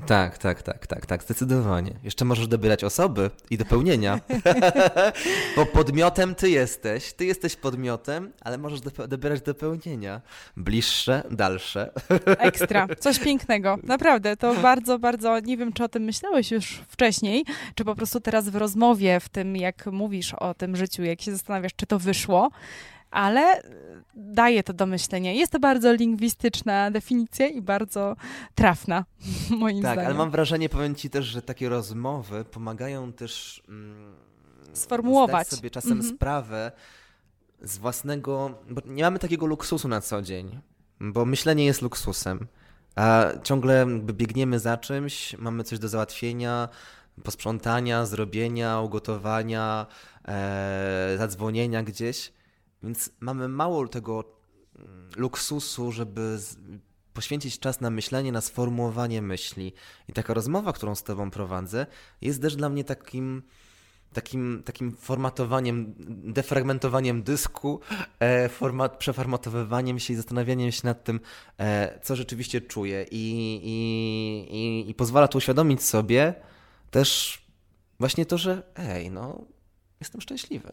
[0.04, 1.92] Tak, tak, tak, tak, tak, zdecydowanie.
[2.02, 4.20] Jeszcze możesz dobierać osoby i dopełnienia.
[5.56, 10.20] Bo podmiotem ty jesteś, ty jesteś podmiotem, ale możesz dobierać dopełnienia.
[10.56, 11.92] Bliższe, dalsze.
[12.26, 13.78] Ekstra, coś pięknego.
[13.82, 17.44] Naprawdę, to bardzo, bardzo, nie wiem, czy o tym myślałeś już wcześniej,
[17.74, 21.32] czy po prostu teraz w rozmowie, w tym, jak mówisz o tym życiu, jak się
[21.32, 22.50] zastanawiasz, czy to wyszło,
[23.16, 23.62] ale
[24.14, 25.32] daje to do myślenia.
[25.32, 28.16] Jest to bardzo lingwistyczna definicja i bardzo
[28.54, 29.04] trafna,
[29.50, 29.96] moim tak, zdaniem.
[29.96, 34.14] Tak, ale mam wrażenie, powiem Ci też, że takie rozmowy pomagają też mm,
[34.72, 36.14] sformułować sobie czasem mm -hmm.
[36.16, 36.72] sprawę
[37.62, 40.60] z własnego, bo nie mamy takiego luksusu na co dzień,
[41.00, 42.46] bo myślenie jest luksusem.
[42.96, 46.68] A ciągle biegniemy za czymś, mamy coś do załatwienia,
[47.22, 49.86] posprzątania, zrobienia, ugotowania,
[50.28, 52.35] e, zadzwonienia gdzieś.
[52.82, 54.24] Więc mamy mało tego
[54.78, 56.38] mm, luksusu, żeby
[57.12, 59.72] poświęcić czas na myślenie, na sformułowanie myśli.
[60.08, 61.86] I taka rozmowa, którą z Tobą prowadzę,
[62.20, 63.42] jest też dla mnie takim
[64.12, 65.94] takim, takim formatowaniem,
[66.32, 67.80] defragmentowaniem dysku,
[68.20, 71.20] e, format, przeformatowywaniem się i zastanawianiem się nad tym,
[71.58, 73.06] e, co rzeczywiście czuję.
[73.10, 73.24] I,
[73.62, 73.76] i,
[74.56, 76.34] i, I pozwala to uświadomić sobie
[76.90, 77.38] też
[77.98, 79.44] właśnie to, że ej, no,
[80.00, 80.72] jestem szczęśliwy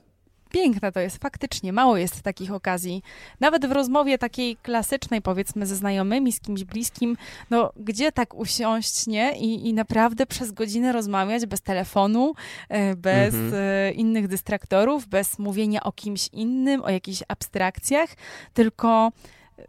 [0.54, 3.04] piękne to jest, faktycznie, mało jest takich okazji.
[3.40, 7.18] Nawet w rozmowie takiej klasycznej, powiedzmy, ze znajomymi, z kimś bliskim,
[7.50, 9.38] no gdzie tak usiąść, nie?
[9.38, 12.34] I, i naprawdę przez godzinę rozmawiać bez telefonu,
[12.70, 13.54] e, bez mhm.
[13.56, 18.10] E, innych dystraktorów, bez mówienia o kimś innym, o jakichś abstrakcjach,
[18.54, 19.12] tylko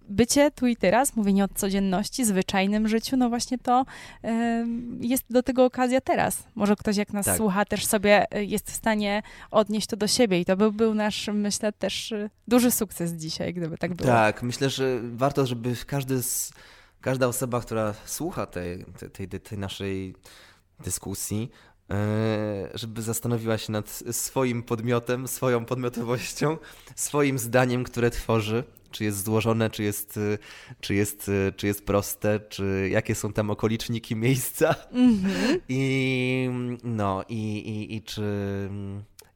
[0.09, 3.85] bycie tu i teraz, mówienie o codzienności, zwyczajnym życiu, no właśnie to
[4.25, 4.29] y,
[5.01, 6.45] jest do tego okazja teraz.
[6.55, 7.37] Może ktoś jak nas tak.
[7.37, 10.95] słucha też sobie e, jest w stanie odnieść to do siebie i to by był
[10.95, 14.09] nasz, myślę, też e, duży sukces dzisiaj, gdyby tak było.
[14.09, 16.53] Tak, myślę, że warto, żeby każdy z,
[17.01, 20.15] każda osoba, która słucha tej, tej, tej, tej naszej
[20.85, 21.51] dyskusji,
[22.75, 26.57] żeby zastanowiła się nad swoim podmiotem, swoją podmiotowością,
[26.97, 28.65] swoim zdaniem, które tworzy
[28.95, 30.39] czy jest złożone, czy jest, y,
[30.81, 34.75] czy jest, y, czy jest proste, czy jakie są tam okoliczniki miejsca.
[34.93, 35.59] Mm-hmm.
[35.69, 36.49] I
[36.85, 38.23] no, i, i, i czy.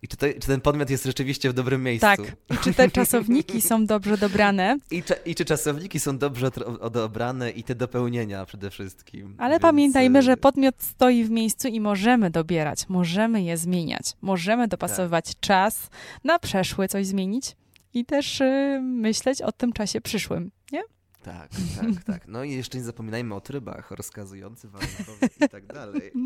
[0.03, 2.07] I czy, to, czy, ten podmiot jest rzeczywiście w dobrym miejscu?
[2.07, 2.37] Tak.
[2.51, 4.79] I czy te czasowniki są dobrze dobrane?
[4.91, 6.51] I, I, czy czasowniki są dobrze
[6.93, 9.35] dobrane i te dopełnienia przede wszystkim.
[9.39, 9.63] Ale Więc...
[9.63, 15.41] pamiętajmy, że podmiot stoi w miejscu i możemy dobierać, możemy je zmieniać, możemy dopasowywać tak.
[15.41, 15.91] czas
[16.25, 17.57] na przeszły coś zmienić
[17.95, 20.83] i też y, myśleć o tym czasie przyszłym, nie?
[21.23, 22.29] Tak, tak, tak.
[22.29, 26.13] No i jeszcze nie zapominajmy o trybach rozkazujących, warunkowych i tak dalej.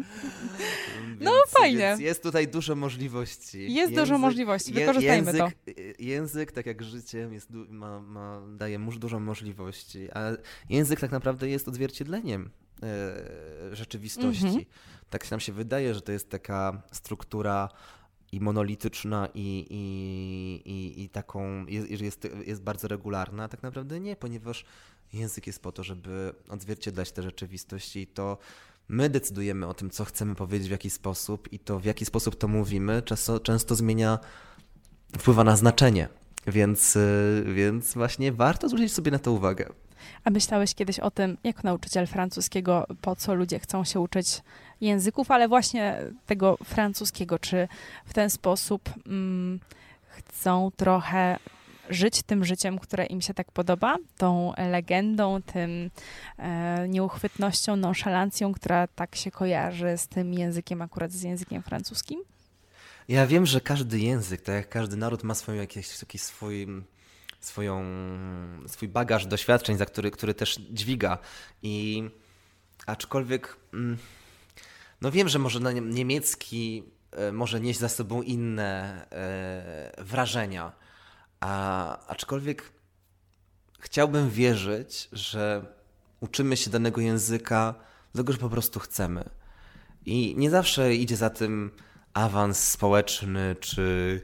[1.08, 1.78] Więc, no fajnie.
[1.78, 3.62] Więc jest tutaj dużo możliwości.
[3.62, 5.70] Jest język, dużo możliwości, wykorzystajmy język, to.
[5.80, 10.20] Y, język, tak jak życie, jest, ma, ma, daje mu dużo możliwości, a
[10.68, 12.50] język tak naprawdę jest odzwierciedleniem
[12.82, 14.46] e, rzeczywistości.
[14.46, 14.64] Mhm.
[15.10, 17.68] Tak nam się wydaje, że to jest taka struktura
[18.32, 24.16] i monolityczna i, i, i, i taką, jest, jest, jest bardzo regularna, tak naprawdę nie,
[24.16, 24.64] ponieważ
[25.12, 28.38] język jest po to, żeby odzwierciedlać te rzeczywistości i to
[28.88, 32.36] my decydujemy o tym, co chcemy powiedzieć, w jaki sposób i to, w jaki sposób
[32.36, 34.18] to mówimy, często, często zmienia,
[35.18, 36.08] wpływa na znaczenie.
[36.46, 36.98] Więc,
[37.44, 39.68] więc właśnie warto zwrócić sobie na to uwagę.
[40.24, 44.42] A myślałeś kiedyś o tym, jako nauczyciel francuskiego, po co ludzie chcą się uczyć
[44.82, 47.68] języków, ale właśnie tego francuskiego, czy
[48.04, 49.60] w ten sposób mm,
[50.08, 51.38] chcą trochę
[51.90, 55.90] żyć tym życiem, które im się tak podoba, tą legendą, tym
[56.38, 62.20] e, nieuchwytnością, nonszalancją, która tak się kojarzy z tym językiem, akurat z językiem francuskim?
[63.08, 66.66] Ja wiem, że każdy język, tak jak każdy naród ma swoją, jakiś, jakiś swój
[67.40, 67.84] swoją,
[68.66, 71.18] swój bagaż doświadczeń, za który, który też dźwiga.
[71.62, 72.02] I
[72.86, 73.98] aczkolwiek, mm,
[75.02, 80.72] no wiem, że może niemiecki e, może nieść za sobą inne e, wrażenia,
[81.40, 82.72] a aczkolwiek
[83.80, 85.66] chciałbym wierzyć, że
[86.20, 87.74] uczymy się danego języka
[88.12, 89.24] dlatego, że po prostu chcemy.
[90.06, 91.70] I nie zawsze idzie za tym
[92.14, 94.20] awans społeczny, czy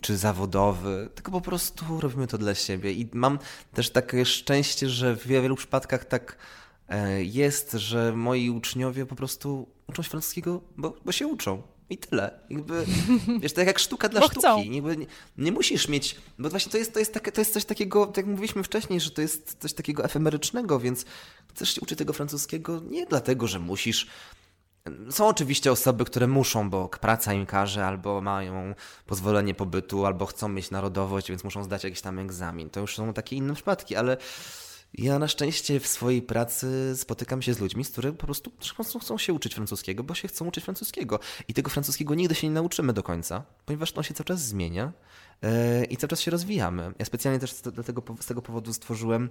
[0.00, 2.92] czy zawodowy, tylko po prostu robimy to dla siebie.
[2.92, 3.38] I mam
[3.74, 6.36] też takie szczęście, że w wielu przypadkach tak e,
[7.18, 11.62] jest, że moi uczniowie po prostu uczą się francuskiego, bo, bo się uczą.
[11.90, 12.40] I tyle.
[12.50, 12.86] Jakby,
[13.40, 14.70] wiesz, tak jak sztuka dla bo sztuki.
[14.70, 14.82] Nie,
[15.38, 18.16] nie, musisz mieć, bo właśnie to jest, to, jest takie, to jest coś takiego, tak
[18.16, 21.04] jak mówiliśmy wcześniej, że to jest coś takiego efemerycznego, więc
[21.50, 24.06] chcesz się uczyć tego francuskiego nie dlatego, że musisz
[25.10, 28.74] są oczywiście osoby, które muszą, bo praca im każe, albo mają
[29.06, 32.70] pozwolenie pobytu, albo chcą mieć narodowość, więc muszą zdać jakiś tam egzamin.
[32.70, 34.16] To już są takie inne przypadki, ale
[34.94, 38.52] Ja na szczęście w swojej pracy spotykam się z ludźmi, z których po prostu
[39.00, 41.20] chcą się uczyć francuskiego, bo się chcą uczyć francuskiego.
[41.48, 44.92] I tego francuskiego nigdy się nie nauczymy do końca, ponieważ on się cały czas zmienia
[45.42, 46.92] e, i cały czas się rozwijamy.
[46.98, 49.28] Ja specjalnie też dlatego, z tego powodu stworzyłem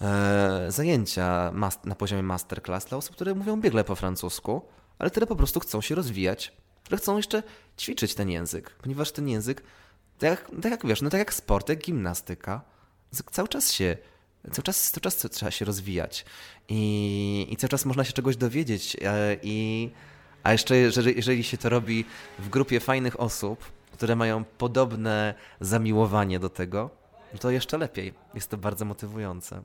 [0.00, 1.52] e, zajęcia
[1.84, 4.62] na poziomie masterclass dla osób, które mówią biegle po francusku,
[4.98, 6.52] ale które po prostu chcą się rozwijać,
[6.84, 7.42] które chcą jeszcze
[7.78, 9.62] ćwiczyć ten język, ponieważ ten język,
[10.18, 12.60] tak jak, tak jak wiesz, no tak jak sport, jak gimnastyka,
[13.32, 13.96] cały czas się
[14.52, 16.24] cały czas, cały czas trzeba się rozwijać
[16.68, 18.96] i, i cały czas można się czegoś dowiedzieć.
[19.02, 19.90] E, I,
[20.42, 22.04] a jeszcze jeżeli, jeżeli się to robi
[22.38, 26.90] w grupie fajnych osób, które mają podobne zamiłowanie do tego,
[27.40, 28.14] to jeszcze lepiej.
[28.34, 29.62] Jest to bardzo motywujące.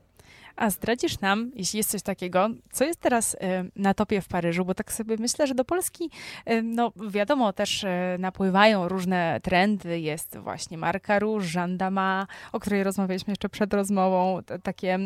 [0.56, 3.38] A zdradzisz nam, jeśli jest coś takiego, co jest teraz y,
[3.76, 6.10] na topie w Paryżu, bo tak sobie myślę, że do Polski,
[6.50, 7.88] y, no wiadomo, też y,
[8.18, 10.00] napływają różne trendy.
[10.00, 14.98] Jest właśnie marka Rouge, Żandama, o której rozmawialiśmy jeszcze przed rozmową, takie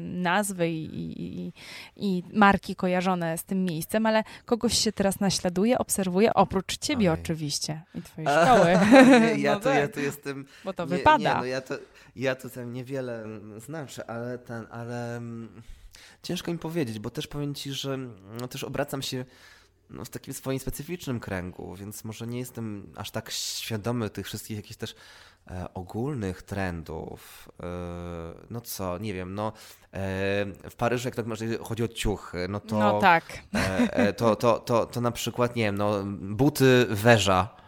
[0.00, 1.52] nazwy i, i,
[1.96, 7.18] i, marki kojarzone z tym miejscem, ale kogoś się teraz naśladuje, obserwuje, oprócz ciebie Oj.
[7.20, 8.78] oczywiście i twojej szkoły.
[9.36, 9.78] ja, no to, tak.
[9.78, 10.46] ja to jestem...
[10.64, 11.34] Bo to nie, wypada.
[11.34, 11.74] Nie, no ja to,
[12.16, 13.24] ja to tam niewiele
[13.58, 15.62] znaczy, ale ten, ale mm,
[16.22, 17.96] ciężko mi powiedzieć, bo też powiem ci, że
[18.40, 19.24] no, też obracam się
[19.90, 24.56] no, w takim swoim specyficznym kręgu, więc może nie jestem aż tak świadomy tych wszystkich
[24.56, 24.94] jakichś też
[25.50, 27.48] e, ogólnych trendów.
[27.62, 27.66] E,
[28.50, 29.52] no co, nie wiem, no e,
[30.70, 31.26] w Paryżu, jak tak
[31.62, 33.24] chodzi o ciuchy, no to, no tak.
[33.54, 37.60] E, e, to, to, to, to na przykład, nie wiem, no buty Weża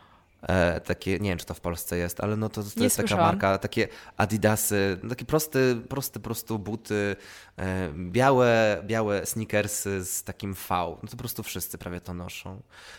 [0.43, 3.16] E, takie, nie wiem czy to w Polsce jest, ale no to, to jest taka
[3.16, 7.16] marka, takie Adidasy, takie proste, proste, proste buty,
[7.57, 10.68] e, białe, białe sneakersy z takim V.
[10.68, 12.55] No to po prostu wszyscy prawie to noszą.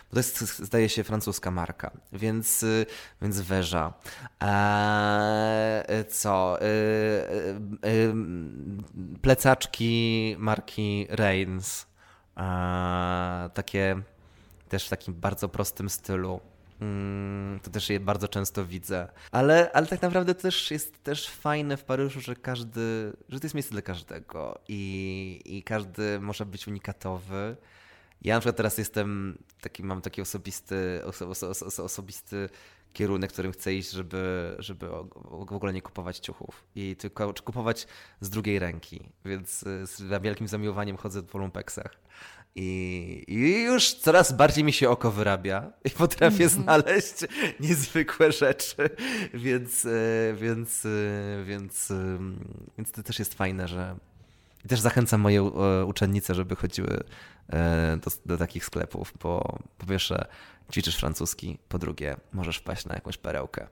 [0.10, 2.66] Bo to jest, zdaje się, francuska marka, więc,
[3.22, 3.94] więc Weża.
[4.42, 6.62] E, co?
[6.62, 8.14] E, e,
[9.22, 11.88] plecaczki marki Reigns.
[13.54, 14.02] takie
[14.70, 16.40] też w takim bardzo prostym stylu.
[16.84, 19.08] Mm, to też je bardzo często widzę.
[19.32, 23.56] Ale, ale tak naprawdę też jest też fajne w Paryżu, że każdy, że to jest
[23.56, 27.56] miejsce dla każdego i, i każdy może być unikatowy.
[28.22, 32.50] Ja na przykład teraz jestem taki, mam taki osobisty, oso, oso, oso, osobisty
[32.94, 34.88] kierunek, którym chcę iść, żeby, żeby
[35.26, 37.88] w ogóle nie kupować ciuchów i tylko kupować
[38.22, 39.10] z drugiej ręki.
[39.26, 41.96] Więc z wielkim zamiłowaniem chodzę w lumpeksach.
[42.56, 46.50] I, I, już coraz bardziej mi się oko wyrabia i potrafię -hmm.
[46.50, 47.14] znaleźć
[47.60, 48.76] niezwykłe rzeczy,
[49.34, 50.90] więc, e, więc, e,
[51.46, 52.20] więc, e,
[52.78, 53.96] więc to też jest fajne, że.
[54.66, 55.44] I też zachęcam moje
[55.86, 57.04] uczennice, żeby chodziły
[58.02, 60.26] do, do takich sklepów, bo po pierwsze
[60.72, 63.68] ćwiczysz francuski, po drugie możesz wpaść na jakąś perełkę.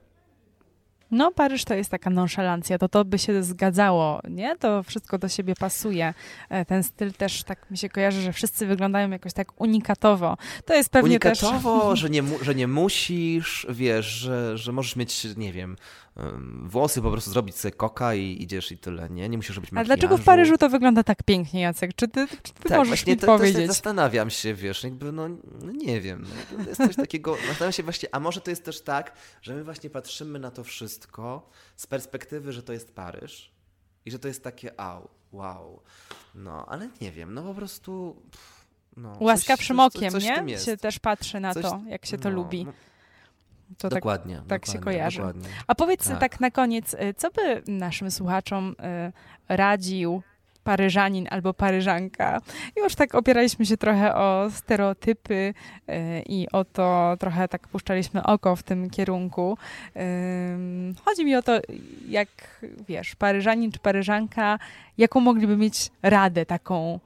[1.12, 4.56] No, Paryż to jest taka nonszalancja, to to by się zgadzało, nie?
[4.56, 6.14] To wszystko do siebie pasuje.
[6.48, 10.36] E, ten styl też tak mi się kojarzy, że wszyscy wyglądają jakoś tak unikatowo.
[10.64, 12.00] To jest pewnie unikatowo, też...
[12.00, 15.76] że nie, że nie musisz, wiesz, że, że możesz mieć, nie wiem,
[16.64, 19.28] włosy po prostu zrobić sobie koka i idziesz i tyle, nie?
[19.28, 19.92] Nie musisz robić makijażu.
[19.92, 21.94] A dlaczego w Paryżu to wygląda tak pięknie, Jacek?
[21.94, 23.66] Czy ty, czy ty tak, możesz właśnie mi to, powiedzieć?
[23.66, 25.28] To zastanawiam się, wiesz, jakby, no,
[25.62, 26.26] no nie wiem.
[26.58, 29.64] No, jest coś takiego, zastanawiam się właśnie, a może to jest też tak, że my
[29.64, 33.52] właśnie patrzymy na to wszystko z perspektywy, że to jest Paryż
[34.06, 35.80] i że to jest takie au, wow.
[36.34, 38.22] No, ale nie wiem, no po prostu...
[38.30, 38.62] Pff,
[38.96, 40.14] no, Łaskawszym okiem,
[40.46, 40.58] nie?
[40.58, 42.66] Się też patrzy na coś, to, jak się to no, lubi.
[43.78, 44.36] To tak- dokładnie.
[44.36, 45.18] Tak, tak dokładnie, się kojarzy.
[45.18, 45.48] Dokładnie.
[45.66, 46.20] A powiedz tak.
[46.20, 49.12] tak na koniec, y, co by naszym słuchaczom y,
[49.48, 50.22] radził
[50.64, 52.40] Paryżanin albo Paryżanka.
[52.76, 58.56] Już tak opieraliśmy się trochę o stereotypy y, i o to trochę tak puszczaliśmy oko
[58.56, 59.58] w tym kierunku.
[61.04, 61.52] Chodzi mi o to,
[62.08, 62.28] jak
[62.88, 64.58] wiesz, Paryżanin czy Paryżanka,
[64.98, 67.00] jaką mogliby mieć radę taką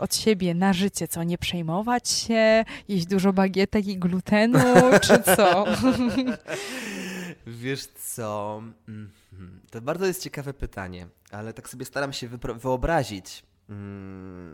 [0.00, 4.58] od siebie na życie, co nie przejmować się, jeść dużo bagietek i glutenu,
[5.02, 5.64] czy co?
[7.46, 8.62] Wiesz co?
[8.88, 9.60] Mhm.
[9.70, 13.42] To bardzo jest ciekawe pytanie, ale tak sobie staram się wyobrazić,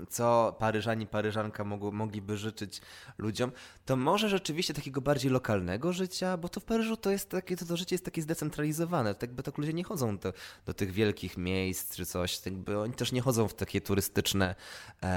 [0.08, 2.80] co Paryżani, Paryżanka mogliby życzyć
[3.18, 3.52] ludziom,
[3.86, 7.66] to może rzeczywiście takiego bardziej lokalnego życia, bo to w Paryżu to jest takie, to,
[7.66, 10.32] to życie jest takie zdecentralizowane, tak by tak ludzie nie chodzą do,
[10.66, 14.54] do tych wielkich miejsc czy coś, tak by oni też nie chodzą w takie turystyczne,
[15.02, 15.08] e,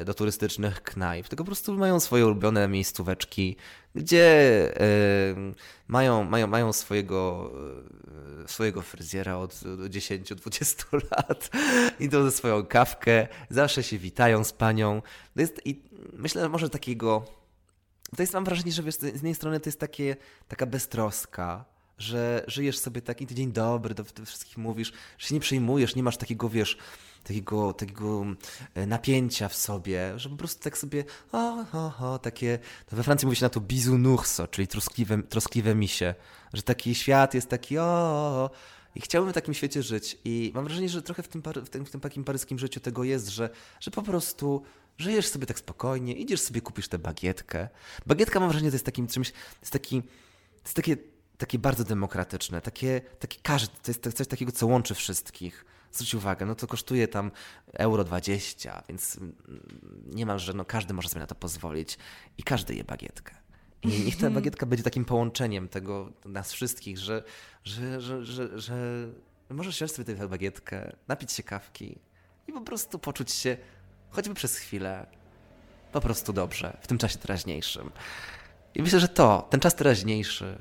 [0.00, 3.56] e, do turystycznych knajp, tylko po prostu mają swoje ulubione miejscóweczki,
[3.96, 4.72] gdzie
[5.88, 7.52] mają, mają, mają swojego,
[8.44, 11.50] y, swojego fryzjera od 10-20 lat,
[12.00, 15.02] idą ze swoją kawkę, zawsze się witają z panią.
[15.34, 15.82] To jest, I
[16.12, 17.24] myślę, że może takiego.
[18.16, 20.16] To jest, mam wrażenie, że wiesz, z jednej strony to jest takie,
[20.48, 21.64] taka beztroska,
[21.98, 26.02] że żyjesz sobie taki dzień dobry, do, do wszystkich mówisz, że się nie przejmujesz, nie
[26.02, 26.78] masz takiego, wiesz,
[27.26, 28.24] takiego, takiego
[28.74, 32.58] e, napięcia w sobie, że po prostu tak sobie, o, o, o takie,
[32.92, 36.14] we Francji mówi się na to bisounourso, czyli troskliwe, troskliwe misie,
[36.52, 38.50] że taki świat jest taki, o, o,
[38.94, 40.18] i chciałbym w takim świecie żyć.
[40.24, 43.04] I mam wrażenie, że trochę w tym, w tym, w tym takim paryskim życiu tego
[43.04, 43.50] jest, że,
[43.80, 44.62] że po prostu
[44.98, 47.68] żyjesz sobie tak spokojnie, idziesz sobie, kupisz tę bagietkę.
[48.06, 50.02] Bagietka mam wrażenie, to jest takim czymś, jest taki,
[50.64, 50.96] jest takie,
[51.38, 55.64] takie bardzo demokratyczne, takie, takie każdy, to jest coś takiego, co łączy wszystkich.
[55.96, 57.30] Zwróć uwagę, no to kosztuje tam
[57.72, 59.20] euro 20, więc
[60.06, 61.98] niemalże no, każdy może sobie na to pozwolić
[62.38, 63.34] i każdy je bagietkę.
[63.82, 67.22] I niech ta bagietka będzie takim połączeniem tego nas wszystkich, że,
[67.64, 69.06] że, że, że, że
[69.50, 71.98] możesz wziąć sobie tę bagietkę, napić się kawki
[72.48, 73.56] i po prostu poczuć się
[74.10, 75.06] choćby przez chwilę
[75.92, 77.90] po prostu dobrze w tym czasie teraźniejszym.
[78.74, 80.58] I myślę, że to, ten czas teraźniejszy,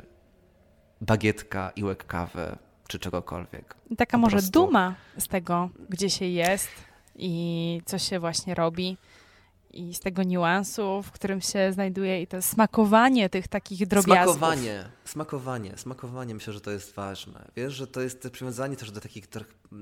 [1.01, 2.57] bagietka i łyk kawy,
[2.87, 3.75] czy czegokolwiek.
[3.97, 4.51] Taka może prostu...
[4.51, 6.69] duma z tego, gdzie się jest
[7.15, 8.97] i co się właśnie robi
[9.75, 14.37] i z tego niuansu, w którym się znajduje i to smakowanie tych takich drobiazgów.
[14.37, 17.51] Smakowanie, smakowanie, smakowanie myślę, że to jest ważne.
[17.55, 19.27] Wiesz, że to jest przywiązanie też do takich,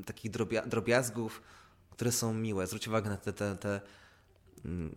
[0.05, 1.41] takich drobia, drobiazgów,
[1.89, 2.67] które są miłe.
[2.67, 3.81] Zwróć uwagę na te, te, te
[4.65, 4.95] mm,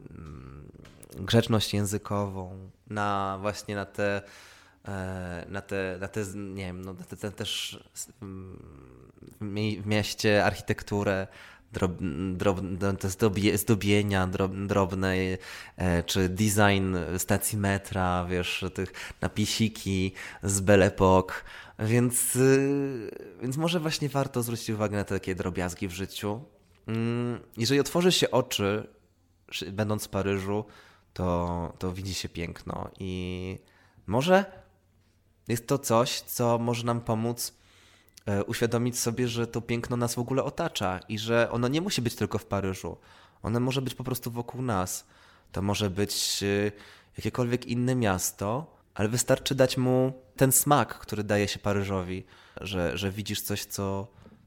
[1.17, 4.23] grzeczność językową, na właśnie na te
[5.49, 7.79] na te, na te nie wiem, no, na te, te też
[9.41, 11.27] w mieście architekturę,
[11.73, 11.93] drob,
[12.33, 12.61] drob,
[13.01, 15.15] te zdobie, zdobienia drob, drobne,
[15.77, 20.13] e, czy design stacji metra, wiesz, tych napisiki
[20.43, 21.33] z Belle Époque,
[21.79, 23.11] więc, y,
[23.43, 26.41] więc może właśnie warto zwrócić uwagę na takie drobiazgi w życiu.
[26.87, 28.89] Mm, jeżeli otworzy się oczy,
[29.73, 30.65] będąc w Paryżu,
[31.13, 33.59] to, to widzi się piękno i
[34.07, 34.66] może
[35.49, 37.53] jest to coś, co może nam pomóc
[38.27, 42.03] E, uświadomić sobie, że to piękno nas w ogóle otacza i że ono nie musi
[42.03, 42.97] być tylko w Paryżu.
[43.43, 45.07] Ono może być po prostu wokół nas.
[45.53, 46.73] To może być e,
[47.17, 52.25] jakiekolwiek inne miasto, ale wystarczy dać mu ten smak, który daje się Paryżowi,
[52.61, 54.07] że, że widzisz coś, co,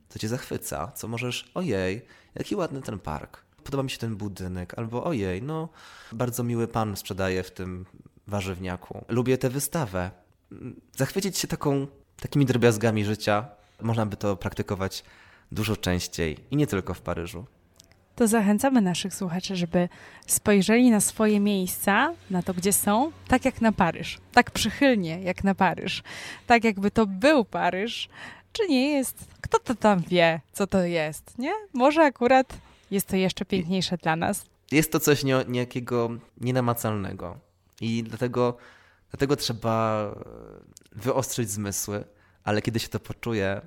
[0.10, 4.74] co cię zachwyca, co możesz, ojej, jaki ładny ten park, podoba mi się ten budynek,
[4.78, 5.70] albo ojej, no,
[6.12, 7.86] bardzo miły pan sprzedaje w tym
[8.28, 9.06] warzywniaku.
[9.08, 10.12] Lubię tę wystawę.
[10.96, 11.88] Zachwycić się taką,
[12.20, 13.48] takimi drobiazgami życia,
[13.82, 15.04] można by to praktykować
[15.52, 17.46] dużo częściej i nie tylko w Paryżu.
[18.16, 19.90] To zachęcamy naszych słuchaczy, żeby
[20.28, 24.18] spojrzeli na swoje miejsca, na to, gdzie są, tak jak na Paryż.
[24.32, 26.04] Tak przychylnie jak na Paryż.
[26.48, 28.10] Tak jakby to był Paryż,
[28.54, 29.26] czy nie jest.
[29.42, 31.52] Kto to tam wie, co to jest, nie?
[31.74, 32.58] Może akurat
[32.92, 34.46] jest to jeszcze piękniejsze dla nas.
[34.72, 36.10] Jest to coś nie, niejakiego
[36.42, 37.38] nienamacalnego
[37.82, 38.58] i dlatego,
[39.10, 40.12] dlatego trzeba
[40.92, 42.04] wyostrzyć zmysły
[42.44, 43.62] ale kiedy się to poczuje,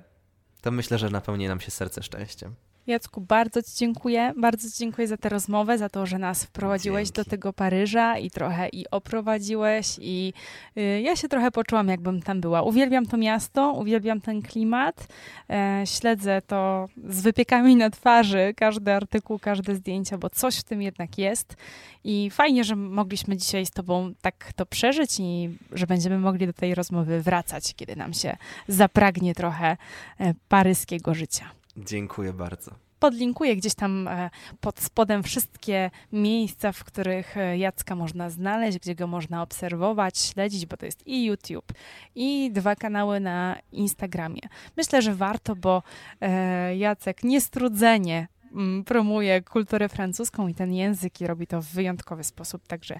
[0.61, 2.55] to myślę, że napełni nam się serce szczęściem.
[2.87, 4.33] Jacku, bardzo Ci dziękuję.
[4.37, 7.15] Bardzo Ci dziękuję za tę rozmowę, za to, że nas wprowadziłeś Dzięki.
[7.15, 9.97] do tego Paryża i trochę i oprowadziłeś.
[10.01, 10.33] I
[10.77, 12.61] y, ja się trochę poczułam, jakbym tam była.
[12.61, 15.07] Uwielbiam to miasto, uwielbiam ten klimat.
[15.49, 20.81] E, śledzę to z wypiekami na twarzy, każdy artykuł, każde zdjęcia, bo coś w tym
[20.81, 21.55] jednak jest.
[22.03, 26.53] I fajnie, że mogliśmy dzisiaj z Tobą tak to przeżyć i że będziemy mogli do
[26.53, 29.77] tej rozmowy wracać, kiedy nam się zapragnie trochę
[30.19, 31.62] e, paryskiego życia.
[31.77, 32.71] Dziękuję bardzo.
[32.99, 34.29] Podlinkuję gdzieś tam e,
[34.61, 40.65] pod spodem wszystkie miejsca, w których e, Jacka można znaleźć, gdzie go można obserwować, śledzić,
[40.65, 41.73] bo to jest i YouTube,
[42.15, 44.41] i dwa kanały na Instagramie.
[44.77, 45.83] Myślę, że warto, bo
[46.21, 52.23] e, Jacek niestrudzenie mm, promuje kulturę francuską i ten język i robi to w wyjątkowy
[52.23, 52.67] sposób.
[52.67, 52.99] Także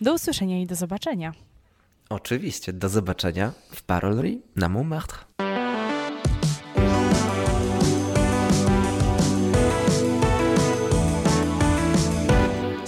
[0.00, 1.32] do usłyszenia i do zobaczenia.
[2.08, 5.18] Oczywiście, do zobaczenia w Parollerie na Montmartre.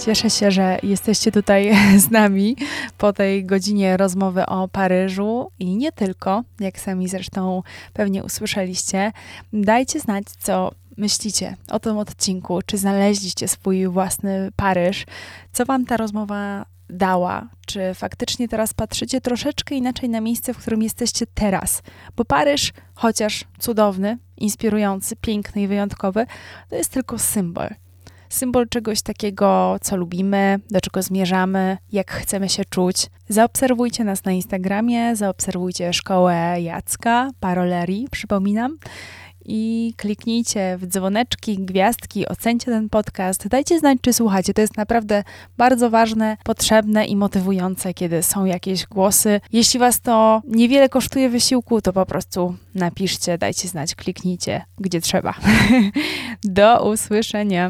[0.05, 1.71] Cieszę się, że jesteście tutaj
[2.07, 2.55] z nami
[2.97, 9.11] po tej godzinie rozmowy o Paryżu i nie tylko, jak sami zresztą pewnie usłyszeliście.
[9.53, 15.05] Dajcie znać, co myślicie o tym odcinku, czy znaleźliście swój własny Paryż,
[15.51, 20.83] co wam ta rozmowa dała, czy faktycznie teraz patrzycie troszeczkę inaczej na miejsce, w którym
[20.83, 21.81] jesteście teraz.
[22.15, 26.25] Bo Paryż, chociaż cudowny, inspirujący, piękny i wyjątkowy,
[26.69, 27.69] to jest tylko symbol
[28.29, 33.07] symbol czegoś takiego, co lubimy, do czego zmierzamy, jak chcemy się czuć.
[33.29, 38.77] Zaobserwujcie nas na Instagramie, zaobserwujcie szkołę Jacka, Paroleri, przypominam.
[39.45, 43.47] i kliknijcie w dzwoneczki, gwiazdki, ocencie ten podcast.
[43.47, 44.53] Dajcie znać, czy słuchacie.
[44.53, 45.23] To jest naprawdę
[45.57, 49.41] bardzo ważne, potrzebne i motywujące, kiedy są jakieś głosy.
[49.51, 55.33] Jeśli Was to niewiele kosztuje wysiłku, to po prostu napiszcie, dajcie znać, kliknijcie, gdzie trzeba.
[56.43, 57.57] Do usłyszenia.